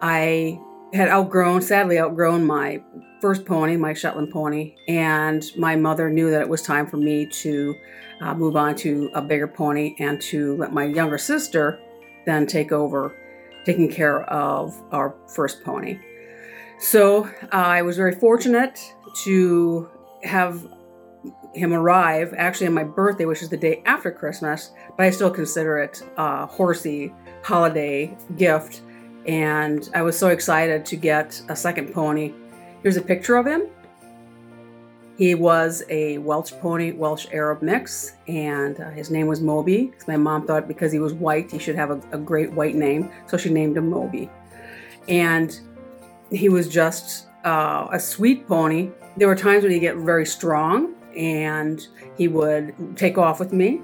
[0.00, 0.58] I
[0.94, 2.82] had outgrown, sadly outgrown my
[3.20, 7.26] first pony, my Shetland pony, and my mother knew that it was time for me
[7.26, 7.74] to
[8.22, 11.78] uh, move on to a bigger pony and to let my younger sister
[12.24, 13.14] then take over
[13.66, 15.98] taking care of our first pony.
[16.78, 18.80] So uh, I was very fortunate
[19.24, 19.90] to
[20.22, 20.66] have
[21.54, 25.30] him arrive actually on my birthday, which is the day after Christmas, but I still
[25.30, 28.82] consider it a horsey holiday gift.
[29.26, 32.32] And I was so excited to get a second pony.
[32.82, 33.68] Here's a picture of him.
[35.18, 39.92] He was a Welsh pony, Welsh Arab mix, and uh, his name was Moby.
[40.06, 43.10] My mom thought because he was white, he should have a, a great white name,
[43.26, 44.30] so she named him Moby.
[45.08, 45.58] And
[46.30, 48.90] he was just uh, a sweet pony.
[49.16, 53.82] There were times when he'd get very strong, and he would take off with me.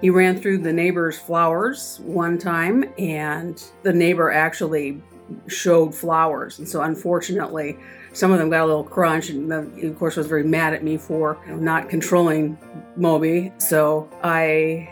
[0.00, 5.02] He ran through the neighbor's flowers one time, and the neighbor actually
[5.48, 6.60] showed flowers.
[6.60, 7.76] And so, unfortunately,
[8.12, 10.96] some of them got a little crunch, and of course, was very mad at me
[10.96, 12.56] for not controlling
[12.96, 13.52] Moby.
[13.58, 14.88] So, I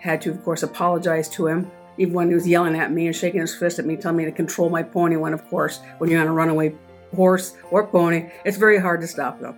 [0.00, 1.70] had to, of course, apologize to him.
[1.96, 4.24] Even when he was yelling at me and shaking his fist at me, telling me
[4.24, 6.74] to control my pony, when, of course, when you're on a runaway
[7.14, 9.54] horse or pony, it's very hard to stop them.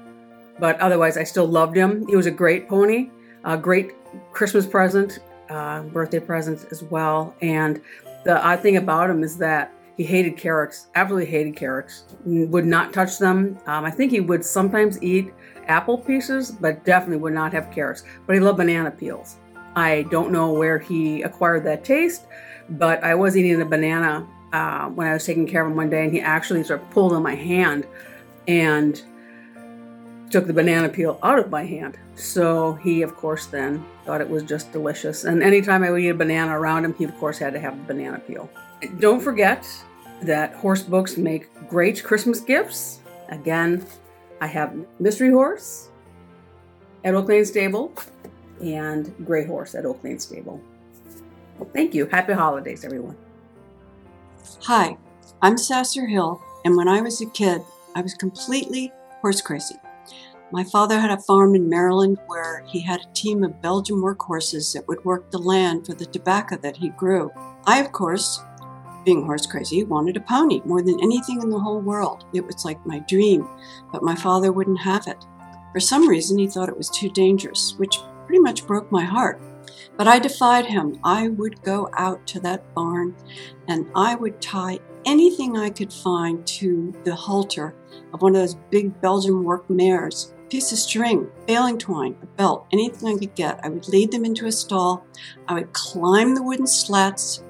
[0.62, 2.06] But otherwise, I still loved him.
[2.06, 3.10] He was a great pony,
[3.44, 3.94] a great
[4.30, 5.18] Christmas present,
[5.50, 7.34] uh, birthday present as well.
[7.42, 7.82] And
[8.22, 12.92] the odd thing about him is that he hated carrots, absolutely hated carrots, would not
[12.92, 13.58] touch them.
[13.66, 15.34] Um, I think he would sometimes eat
[15.66, 18.04] apple pieces, but definitely would not have carrots.
[18.24, 19.38] But he loved banana peels.
[19.74, 22.28] I don't know where he acquired that taste,
[22.68, 25.90] but I was eating a banana uh, when I was taking care of him one
[25.90, 27.84] day, and he actually sort of pulled on my hand
[28.46, 29.02] and
[30.33, 31.99] took the banana peel out of my hand.
[32.16, 35.24] So he, of course, then thought it was just delicious.
[35.24, 37.76] And anytime I would eat a banana around him, he, of course, had to have
[37.76, 38.51] the banana peel.
[38.99, 39.68] Don't forget
[40.22, 43.01] that horse books make great Christmas gifts.
[43.28, 43.87] Again,
[44.41, 45.91] I have Mystery Horse
[47.05, 47.93] at Oak Lane Stable
[48.61, 50.61] and Gray Horse at Oak Lane Stable.
[51.72, 52.07] Thank you.
[52.07, 53.16] Happy holidays, everyone.
[54.62, 54.97] Hi,
[55.43, 57.62] I'm Sasscer Hill, and when I was a kid,
[57.95, 59.76] I was completely horse crazy.
[60.53, 64.74] My father had a farm in Maryland where he had a team of Belgian workhorses
[64.74, 67.30] that would work the land for the tobacco that he grew.
[67.64, 68.38] I, of course,
[69.03, 72.26] being horse crazy, wanted a pony more than anything in the whole world.
[72.34, 73.48] It was like my dream,
[73.90, 75.24] but my father wouldn't have it.
[75.72, 79.40] For some reason, he thought it was too dangerous, which pretty much broke my heart.
[79.96, 80.98] But I defied him.
[81.03, 83.16] I would go out to that barn
[83.68, 87.74] and I would tie anything I could find to the halter
[88.12, 90.32] of one of those big Belgian work mares.
[90.53, 93.64] Piece of string, baling twine, a belt, anything I could get.
[93.64, 95.03] I would lead them into a stall.
[95.48, 97.42] I would climb the wooden slats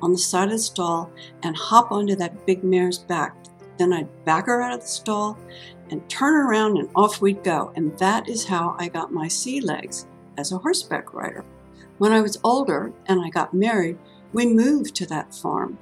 [0.00, 3.36] on the side of the stall and hop onto that big mare's back.
[3.76, 5.36] Then I'd back her out of the stall
[5.90, 7.70] and turn around and off we'd go.
[7.76, 10.06] And that is how I got my sea legs
[10.38, 11.44] as a horseback rider.
[11.98, 13.98] When I was older and I got married,
[14.32, 15.76] we moved to that farm.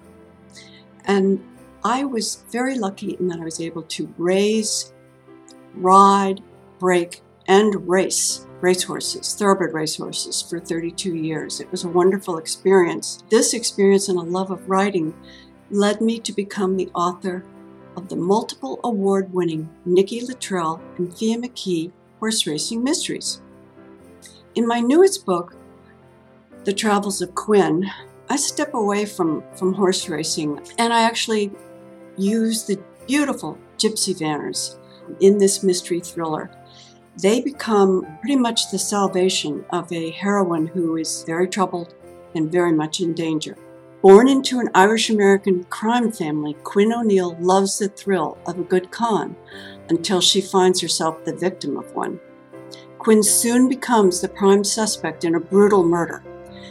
[1.04, 1.40] And
[1.84, 4.92] I was very lucky in that I was able to raise,
[5.72, 6.42] ride,
[6.78, 11.60] break, and race racehorses, thoroughbred racehorses, for 32 years.
[11.60, 13.22] It was a wonderful experience.
[13.30, 15.14] This experience and a love of riding
[15.70, 17.44] led me to become the author
[17.96, 23.40] of the multiple award winning Nikki Latrelle and Fia McKee Horse Racing Mysteries.
[24.54, 25.54] In my newest book,
[26.64, 27.90] The Travels of Quinn,
[28.28, 31.52] I step away from, from horse racing and I actually
[32.16, 34.76] use the beautiful gypsy vanners
[35.20, 36.50] in this mystery thriller.
[37.18, 41.94] They become pretty much the salvation of a heroine who is very troubled
[42.34, 43.56] and very much in danger.
[44.02, 48.90] Born into an Irish American crime family, Quinn O'Neill loves the thrill of a good
[48.90, 49.34] con
[49.88, 52.20] until she finds herself the victim of one.
[52.98, 56.22] Quinn soon becomes the prime suspect in a brutal murder.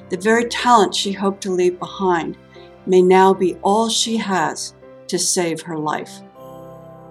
[0.09, 2.37] The very talent she hoped to leave behind
[2.85, 4.75] may now be all she has
[5.07, 6.21] to save her life.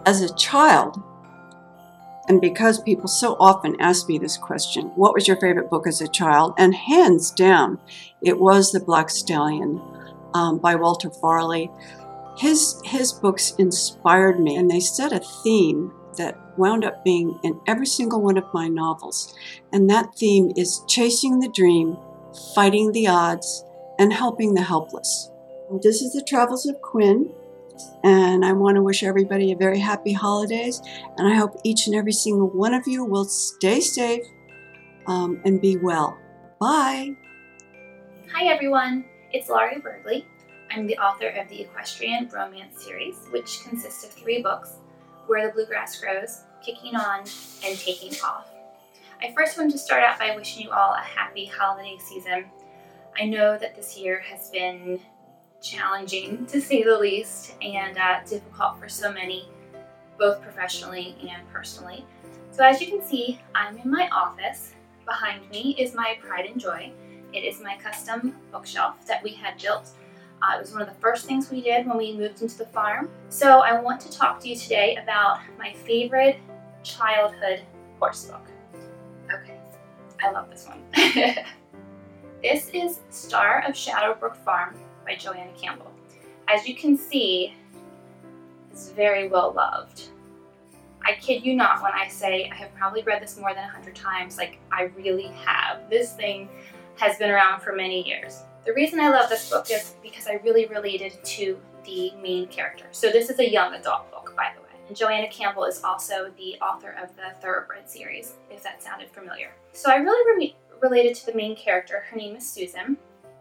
[0.07, 1.03] As a child,
[2.29, 6.01] and because people so often ask me this question, what was your favorite book as
[6.01, 6.55] a child?
[6.57, 7.79] And hands down,
[8.23, 9.81] it was The Black Stallion
[10.33, 11.71] um, by Walter Farley.
[12.39, 17.61] His, his books inspired me, and they set a theme that wound up being in
[17.67, 19.35] every single one of my novels.
[19.73, 21.97] And that theme is chasing the dream,
[22.55, 23.65] fighting the odds,
[23.99, 25.31] and helping the helpless.
[25.83, 27.33] This is the Travels of Quinn,
[28.03, 30.81] and I want to wish everybody a very happy holidays.
[31.17, 34.25] And I hope each and every single one of you will stay safe
[35.07, 36.19] um, and be well.
[36.61, 37.17] Bye.
[38.33, 39.05] Hi, everyone.
[39.33, 40.25] It's Laurie Berglie.
[40.71, 44.79] I'm the author of the Equestrian Romance series, which consists of three books
[45.27, 48.49] Where the Bluegrass Grows, Kicking On, and Taking Off.
[49.23, 52.47] I first want to start out by wishing you all a happy holiday season.
[53.19, 55.01] I know that this year has been
[55.65, 59.49] challenging to say the least and uh, difficult for so many,
[60.19, 62.05] both professionally and personally.
[62.51, 64.75] So, as you can see, I'm in my office.
[65.07, 66.93] Behind me is my pride and joy.
[67.33, 69.89] It is my custom bookshelf that we had built.
[70.43, 72.67] Uh, it was one of the first things we did when we moved into the
[72.67, 73.11] farm.
[73.31, 76.39] So, I want to talk to you today about my favorite
[76.83, 77.63] childhood
[77.99, 78.47] horse book.
[79.33, 79.59] Okay,
[80.23, 80.83] I love this one.
[82.43, 85.93] this is Star of Shadowbrook Farm by Joanna Campbell.
[86.49, 87.55] As you can see,
[88.71, 90.09] it's very well loved.
[91.07, 93.95] I kid you not when I say I have probably read this more than 100
[93.95, 95.89] times, like I really have.
[95.91, 96.49] This thing
[96.97, 98.43] has been around for many years.
[98.65, 102.87] The reason I love this book is because I really related to the main character.
[102.93, 104.69] So this is a young adult book, by the way.
[104.89, 109.53] And Joanna Campbell is also the author of the Thoroughbred series, if that sounded familiar.
[109.73, 112.05] So I really re related to the main character.
[112.11, 112.97] Her name is Susan,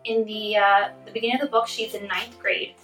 [0.05, 2.75] in the uh, the beginning of the book, she's in ninth grade,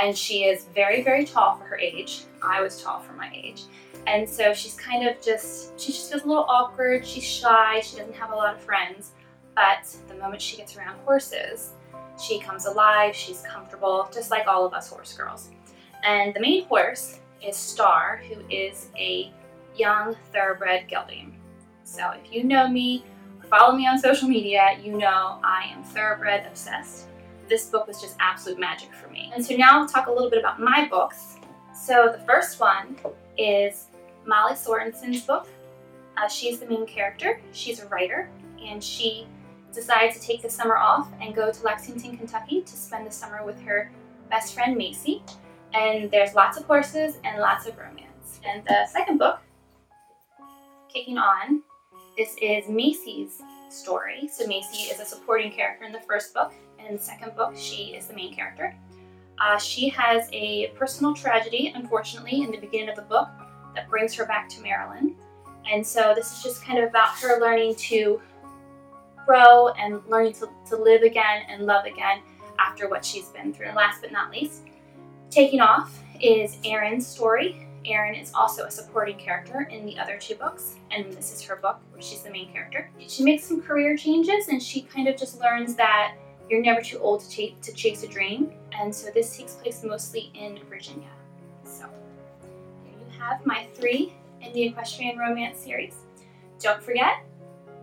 [0.00, 2.22] and she is very very tall for her age.
[2.42, 3.62] I was tall for my age,
[4.06, 7.06] and so she's kind of just she just feels a little awkward.
[7.06, 7.80] She's shy.
[7.80, 9.12] She doesn't have a lot of friends.
[9.54, 11.72] But the moment she gets around horses,
[12.20, 13.14] she comes alive.
[13.14, 15.50] She's comfortable, just like all of us horse girls.
[16.02, 19.32] And the main horse is Star, who is a
[19.76, 21.38] young thoroughbred gelding.
[21.84, 23.04] So if you know me,
[23.44, 27.06] follow me on social media, you know I am thoroughbred obsessed.
[27.48, 29.30] This book was just absolute magic for me.
[29.34, 31.36] And so now I'll talk a little bit about my books.
[31.74, 32.96] So the first one
[33.36, 33.86] is
[34.26, 35.48] Molly Sorensen's book.
[36.16, 37.40] Uh, she's the main character.
[37.52, 38.30] She's a writer,
[38.64, 39.26] and she
[39.72, 43.44] decides to take the summer off and go to Lexington, Kentucky to spend the summer
[43.44, 43.90] with her
[44.30, 45.22] best friend Macy.
[45.74, 48.40] And there's lots of horses and lots of romance.
[48.46, 49.40] And the second book,
[50.88, 51.62] Kicking On,
[52.16, 54.28] this is Macy's story.
[54.32, 57.54] So Macy is a supporting character in the first book, and in the second book,
[57.56, 58.76] she is the main character.
[59.40, 63.28] Uh, she has a personal tragedy, unfortunately, in the beginning of the book
[63.74, 65.16] that brings her back to Maryland.
[65.70, 68.20] And so this is just kind of about her learning to
[69.26, 72.20] grow and learning to, to live again and love again
[72.58, 73.66] after what she's been through.
[73.66, 74.62] And last but not least,
[75.30, 77.63] Taking Off is Erin's story.
[77.86, 81.56] Erin is also a supporting character in the other two books, and this is her
[81.56, 82.90] book where she's the main character.
[83.06, 86.16] She makes some career changes and she kind of just learns that
[86.48, 90.30] you're never too old to, to chase a dream, and so this takes place mostly
[90.34, 91.08] in Virginia.
[91.64, 91.86] So,
[92.84, 95.96] here you have my three in the Equestrian Romance series.
[96.60, 97.24] Don't forget,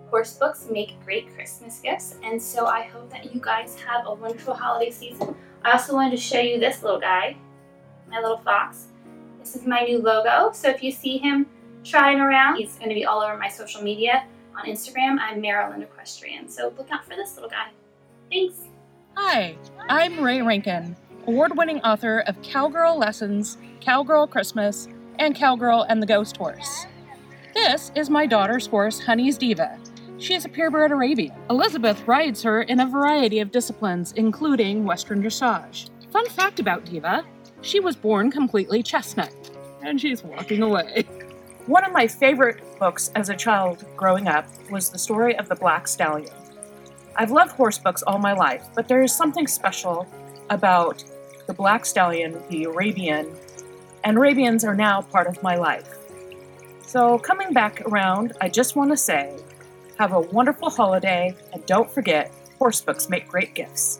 [0.09, 4.13] horse books make great Christmas gifts, and so I hope that you guys have a
[4.13, 5.35] wonderful holiday season.
[5.63, 7.37] I also wanted to show you this little guy,
[8.09, 8.87] my little fox.
[9.41, 11.47] This is my new logo, so if you see him
[11.83, 14.23] trying around, he's going to be all over my social media.
[14.55, 17.69] On Instagram, I'm Maryland Equestrian, so look out for this little guy.
[18.29, 18.67] Thanks.
[19.17, 19.55] Hi,
[19.89, 24.87] I'm Ray Rankin, award winning author of Cowgirl Lessons, Cowgirl Christmas,
[25.17, 26.85] and Cowgirl and the Ghost Horse.
[27.55, 29.79] This is my daughter's horse, Honey's Diva.
[30.19, 31.33] She is a purebred Arabian.
[31.49, 35.89] Elizabeth rides her in a variety of disciplines, including Western dressage.
[36.11, 37.25] Fun fact about Diva
[37.61, 39.33] she was born completely chestnut,
[39.83, 41.05] and she's walking away.
[41.67, 45.55] One of my favorite books as a child growing up was the story of the
[45.55, 46.33] Black Stallion.
[47.15, 50.07] I've loved horse books all my life, but there is something special
[50.49, 51.03] about
[51.47, 53.31] the Black Stallion, the Arabian,
[54.03, 55.97] and Arabians are now part of my life.
[56.81, 59.37] So, coming back around, I just want to say
[59.99, 63.99] have a wonderful holiday, and don't forget, horse books make great gifts.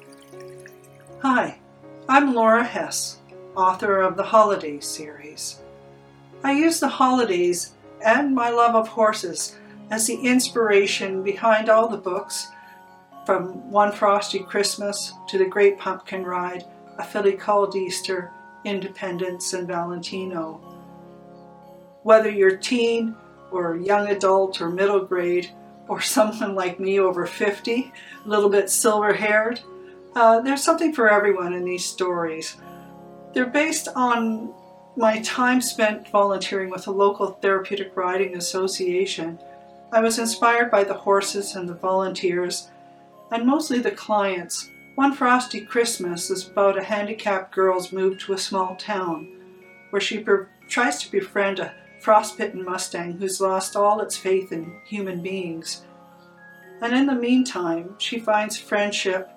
[1.22, 1.60] Hi,
[2.10, 3.21] I'm Laura Hess,
[3.56, 5.60] author of the Holiday series.
[6.44, 7.74] I use the holidays
[8.04, 9.58] and my love of horses
[9.90, 12.48] as the inspiration behind all the books,
[13.26, 16.66] from One Frosty Christmas to The Great Pumpkin Ride,
[16.98, 18.32] A Filly Called Easter,
[18.66, 20.60] Independence, and Valentino.
[22.04, 23.16] Whether you're teen
[23.52, 25.52] or young adult or middle grade,
[25.88, 27.94] or someone like me over 50,
[28.26, 29.60] a little bit silver haired,
[30.16, 32.58] uh, there's something for everyone in these stories.
[33.34, 34.54] They're based on
[34.98, 39.40] my time spent volunteering with a local therapeutic riding association.
[39.92, 42.70] I was inspired by the horses and the volunteers,
[43.32, 44.70] and mostly the clients.
[44.96, 49.28] One Frosty Christmas is about a handicapped girl's move to a small town
[49.92, 50.26] where she
[50.68, 55.84] tries to befriend a frostbitten Mustang who's lost all its faith in human beings.
[56.82, 59.30] And in the meantime, she finds friendship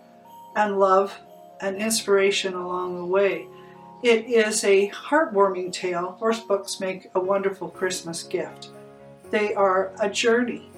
[0.57, 1.17] and love
[1.61, 3.47] and inspiration along the way.
[4.05, 6.11] It is a heartwarming tale.
[6.19, 8.69] Horse books make a wonderful Christmas gift.
[9.31, 10.71] They are a journey.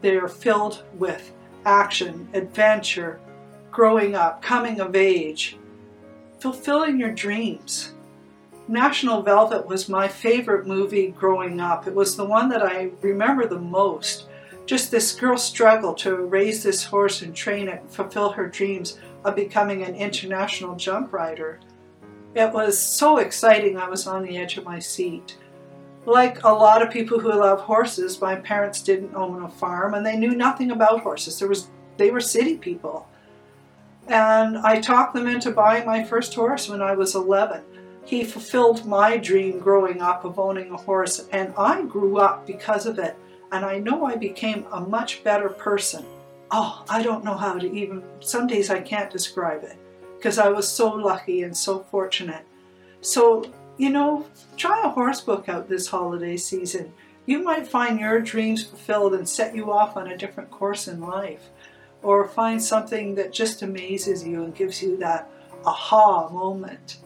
[0.00, 1.30] They are filled with
[1.64, 3.20] action, adventure,
[3.70, 5.58] growing up, coming of age,
[6.40, 7.92] fulfilling your dreams.
[8.66, 11.86] National Velvet was my favorite movie growing up.
[11.86, 14.26] It was the one that I remember the most.
[14.66, 19.36] Just this girl's struggle to raise this horse and train it fulfill her dreams of
[19.36, 21.60] becoming an international jump rider.
[22.34, 25.36] It was so exciting, I was on the edge of my seat.
[26.06, 30.04] Like a lot of people who love horses, my parents didn't own a farm and
[30.04, 31.38] they knew nothing about horses.
[31.38, 31.68] There was,
[31.98, 33.06] they were city people.
[34.08, 37.62] And I talked them into buying my first horse when I was 11.
[38.04, 42.84] He fulfilled my dream growing up of owning a horse, and I grew up because
[42.86, 43.16] of it.
[43.52, 46.04] And I know I became a much better person.
[46.50, 49.76] Oh, I don't know how to even, some days I can't describe it
[50.22, 52.46] because I was so lucky and so fortunate.
[53.00, 54.24] So, you know,
[54.56, 56.92] try a horse book out this holiday season.
[57.26, 61.00] You might find your dreams fulfilled and set you off on a different course in
[61.00, 61.50] life.
[62.04, 65.28] Or find something that just amazes you and gives you that
[65.64, 66.98] aha moment.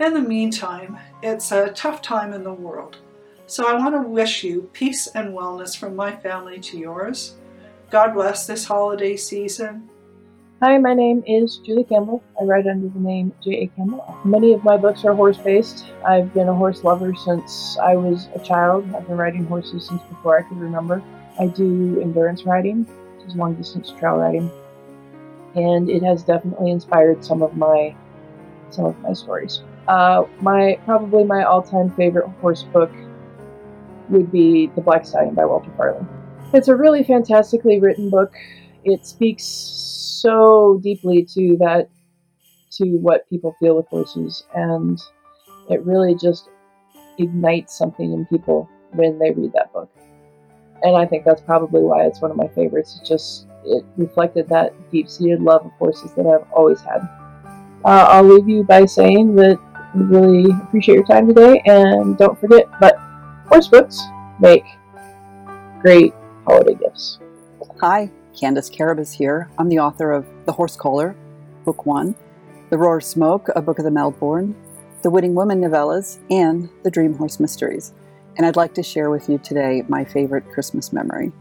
[0.00, 2.96] In the meantime, it's a tough time in the world.
[3.46, 7.34] So I want to wish you peace and wellness from my family to yours.
[7.90, 9.90] God bless this holiday season
[10.60, 12.20] Hi, my name is Julie Campbell.
[12.40, 13.68] I write under the name J.A.
[13.76, 14.18] Campbell.
[14.24, 15.84] Many of my books are horse based.
[16.04, 18.84] I've been a horse lover since I was a child.
[18.92, 21.00] I've been riding horses since before I could remember.
[21.38, 24.50] I do endurance riding, which is long distance trail riding,
[25.54, 27.94] and it has definitely inspired some of my
[28.70, 29.62] some of my stories.
[29.86, 32.90] Uh, my probably my all time favorite horse book
[34.08, 36.04] would be The Black Stallion by Walter Farley.
[36.52, 38.34] It's a really fantastically written book.
[38.84, 41.88] It speaks so deeply to that
[42.72, 45.00] to what people feel with horses and
[45.68, 46.48] it really just
[47.18, 49.90] ignites something in people when they read that book.
[50.82, 53.00] And i think that's probably why it's one of my favorites.
[53.00, 57.00] It just it reflected that deep-seated love of horses that i've always had.
[57.84, 59.58] Uh, i'll leave you by saying that
[59.94, 62.96] we really appreciate your time today and don't forget but
[63.46, 64.00] horse books
[64.38, 64.64] make
[65.80, 66.12] great
[66.46, 67.18] holiday gifts.
[67.80, 69.50] Hi Candace Carrabus here.
[69.58, 71.16] I'm the author of The Horse Collar,
[71.64, 72.14] Book One,
[72.70, 74.54] The Roar of Smoke, a book of the Melbourne,
[75.02, 77.92] The Winning Woman novellas, and The Dream Horse Mysteries.
[78.36, 81.32] And I'd like to share with you today my favorite Christmas memory.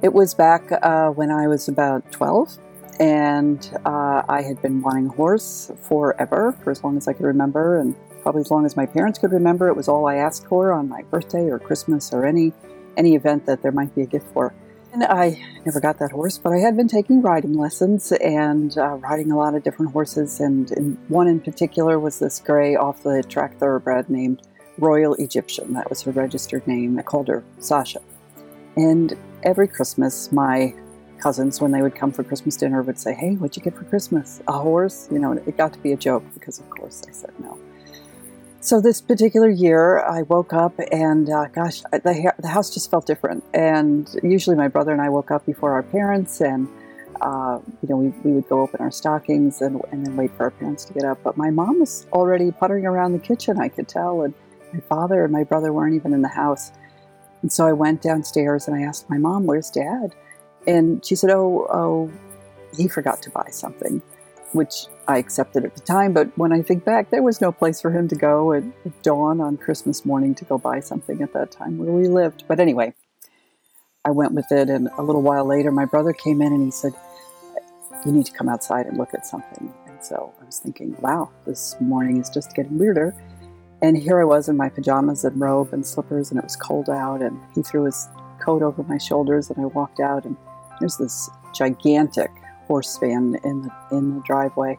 [0.00, 2.56] It was back uh, when I was about 12,
[2.98, 7.26] and uh, I had been wanting a horse forever, for as long as I could
[7.26, 9.68] remember, and probably as long as my parents could remember.
[9.68, 12.54] It was all I asked for on my birthday or Christmas or any
[12.96, 14.54] any event that there might be a gift for.
[14.92, 18.96] And I never got that horse, but I had been taking riding lessons and uh,
[18.96, 20.40] riding a lot of different horses.
[20.40, 24.42] And, and one in particular was this gray off the track thoroughbred named
[24.78, 25.74] Royal Egyptian.
[25.74, 26.98] That was her registered name.
[26.98, 28.00] I called her Sasha.
[28.76, 30.74] And every Christmas, my
[31.18, 33.84] cousins, when they would come for Christmas dinner, would say, Hey, what'd you get for
[33.84, 34.40] Christmas?
[34.48, 35.06] A horse?
[35.12, 37.56] You know, it got to be a joke because, of course, I said no.
[38.62, 43.06] So this particular year, I woke up and uh, gosh, the, the house just felt
[43.06, 43.42] different.
[43.54, 46.68] And usually my brother and I woke up before our parents and
[47.22, 50.44] uh, you know, we, we would go open our stockings and, and then wait for
[50.44, 51.22] our parents to get up.
[51.22, 54.22] But my mom was already puttering around the kitchen, I could tell.
[54.22, 54.34] And
[54.72, 56.70] my father and my brother weren't even in the house.
[57.42, 60.14] And so I went downstairs and I asked my mom, Where's dad?
[60.66, 62.12] And she said, Oh, oh,
[62.76, 64.02] he forgot to buy something,
[64.52, 66.12] which I accepted at the time.
[66.12, 68.64] But when I think back, there was no place for him to go at,
[69.02, 72.44] dawn on Christmas morning to go buy something at that time where we lived.
[72.48, 72.94] But anyway,
[74.04, 74.68] I went with it.
[74.68, 76.92] And a little while later, my brother came in and he said,
[78.04, 79.72] You need to come outside and look at something.
[79.86, 83.14] And so I was thinking, Wow, this morning is just getting weirder.
[83.82, 86.90] And here I was in my pajamas and robe and slippers, and it was cold
[86.90, 87.22] out.
[87.22, 90.36] And he threw his coat over my shoulders, and I walked out, and
[90.80, 92.30] there's this gigantic
[92.70, 94.78] horse van in the in the driveway.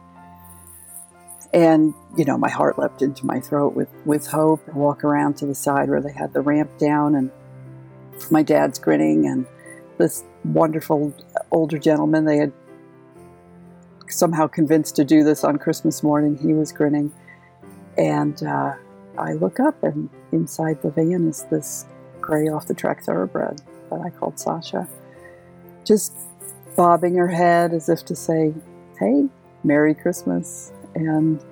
[1.52, 4.62] And you know, my heart leapt into my throat with with hope.
[4.66, 7.30] I walk around to the side where they had the ramp down, and
[8.30, 9.44] my dad's grinning, and
[9.98, 11.14] this wonderful
[11.50, 12.52] older gentleman they had
[14.08, 16.38] somehow convinced to do this on Christmas morning.
[16.38, 17.12] He was grinning,
[17.98, 18.42] and.
[18.42, 18.72] Uh,
[19.18, 21.86] I look up, and inside the van is this
[22.20, 24.88] gray off the track thoroughbred that I called Sasha,
[25.84, 26.14] just
[26.76, 28.54] bobbing her head as if to say,
[28.98, 29.26] Hey,
[29.64, 30.72] Merry Christmas.
[30.94, 31.44] And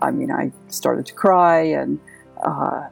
[0.00, 1.98] I mean, I started to cry, and
[2.44, 2.88] uh,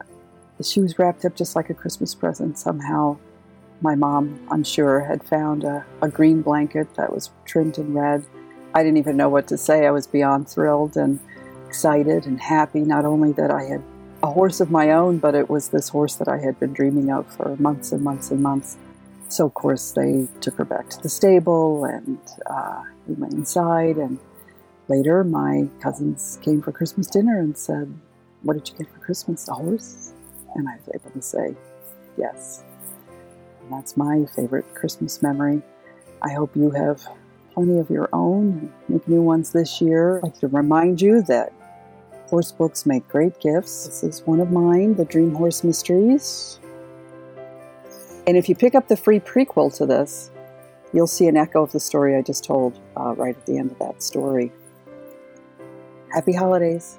[0.63, 2.59] she was wrapped up just like a Christmas present.
[2.59, 3.19] Somehow,
[3.81, 8.25] my mom, I'm sure, had found a, a green blanket that was trimmed in red.
[8.75, 9.87] I didn't even know what to say.
[9.87, 10.97] I was beyond thrilled.
[10.97, 11.21] And
[11.67, 13.83] excited and happy, not only that I had
[14.23, 17.11] a horse of my own, but it was this horse that I had been dreaming
[17.11, 18.79] of for months and months and months.
[19.29, 23.97] So, of course, they took her back to the stable and uh, we went inside.
[23.97, 24.19] And
[24.89, 27.93] later, my cousins came for Christmas dinner and said,
[28.43, 29.49] What did you get for Christmas?
[29.49, 30.13] A horse?
[30.55, 31.57] And I was able to say,
[32.17, 32.63] Yes.
[33.63, 35.63] And that's my favorite Christmas memory.
[36.23, 37.07] I hope you have
[37.53, 40.19] plenty of your own make new ones this year.
[40.19, 41.53] I'd like to remind you that
[42.29, 43.87] Horse books make great gifts.
[43.87, 46.59] This is one of mine, The Dream Horse Mysteries.
[48.27, 50.31] And if you pick up the free prequel to this,
[50.93, 53.71] you'll see an echo of the story I just told uh, right at the end
[53.71, 54.53] of that story.
[56.13, 56.99] Happy holidays.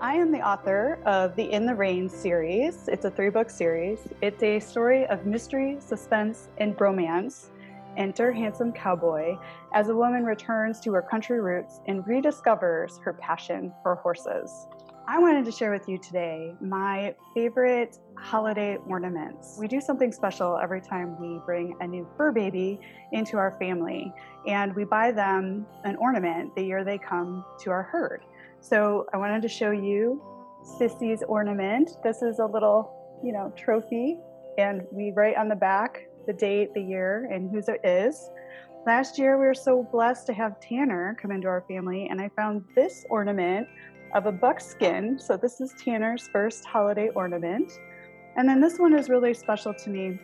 [0.00, 2.88] I am the author of the In the Rain series.
[2.88, 4.08] It's a three book series.
[4.20, 7.50] It's a story of mystery, suspense, and bromance
[7.96, 9.36] Enter Handsome Cowboy
[9.74, 14.66] as a woman returns to her country roots and rediscovers her passion for horses.
[15.12, 19.58] I wanted to share with you today my favorite holiday ornaments.
[19.60, 22.80] We do something special every time we bring a new fur baby
[23.12, 24.10] into our family,
[24.46, 28.22] and we buy them an ornament the year they come to our herd.
[28.60, 30.22] So I wanted to show you
[30.80, 31.90] Sissy's ornament.
[32.02, 34.16] This is a little, you know, trophy,
[34.56, 38.30] and we write on the back the date, the year, and whose it is.
[38.86, 42.30] Last year, we were so blessed to have Tanner come into our family, and I
[42.34, 43.68] found this ornament
[44.14, 45.18] of a buckskin.
[45.18, 47.72] So, this is Tanner's first holiday ornament.
[48.36, 50.18] And then this one is really special to me.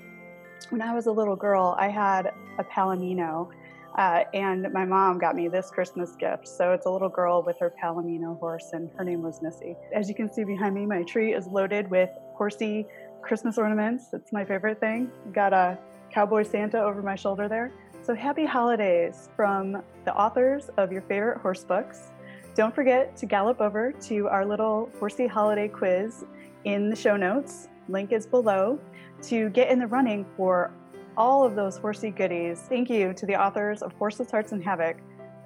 [0.71, 3.49] When I was a little girl, I had a Palomino,
[3.97, 6.49] uh, and my mom got me this Christmas gift.
[6.49, 9.77] So, it's a little girl with her Palomino horse, and her name was Missy.
[9.95, 12.87] As you can see behind me, my tree is loaded with horsey
[13.23, 14.07] Christmas ornaments.
[14.13, 15.11] It's my favorite thing.
[15.33, 15.79] Got a
[16.11, 17.73] cowboy Santa over my shoulder there.
[18.03, 22.13] So happy holidays from the authors of your favorite horse books.
[22.59, 26.25] Don't forget to gallop over to our little horsey holiday quiz
[26.65, 27.69] in the show notes.
[27.89, 28.81] Link is below
[29.23, 30.73] to get in the running for
[31.17, 32.59] all of those horsey goodies.
[32.69, 34.97] Thank you to the authors of Horses, Hearts, and Havoc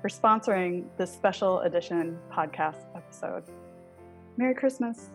[0.01, 3.45] for sponsoring this special edition podcast episode.
[4.39, 5.11] Merry Christmas.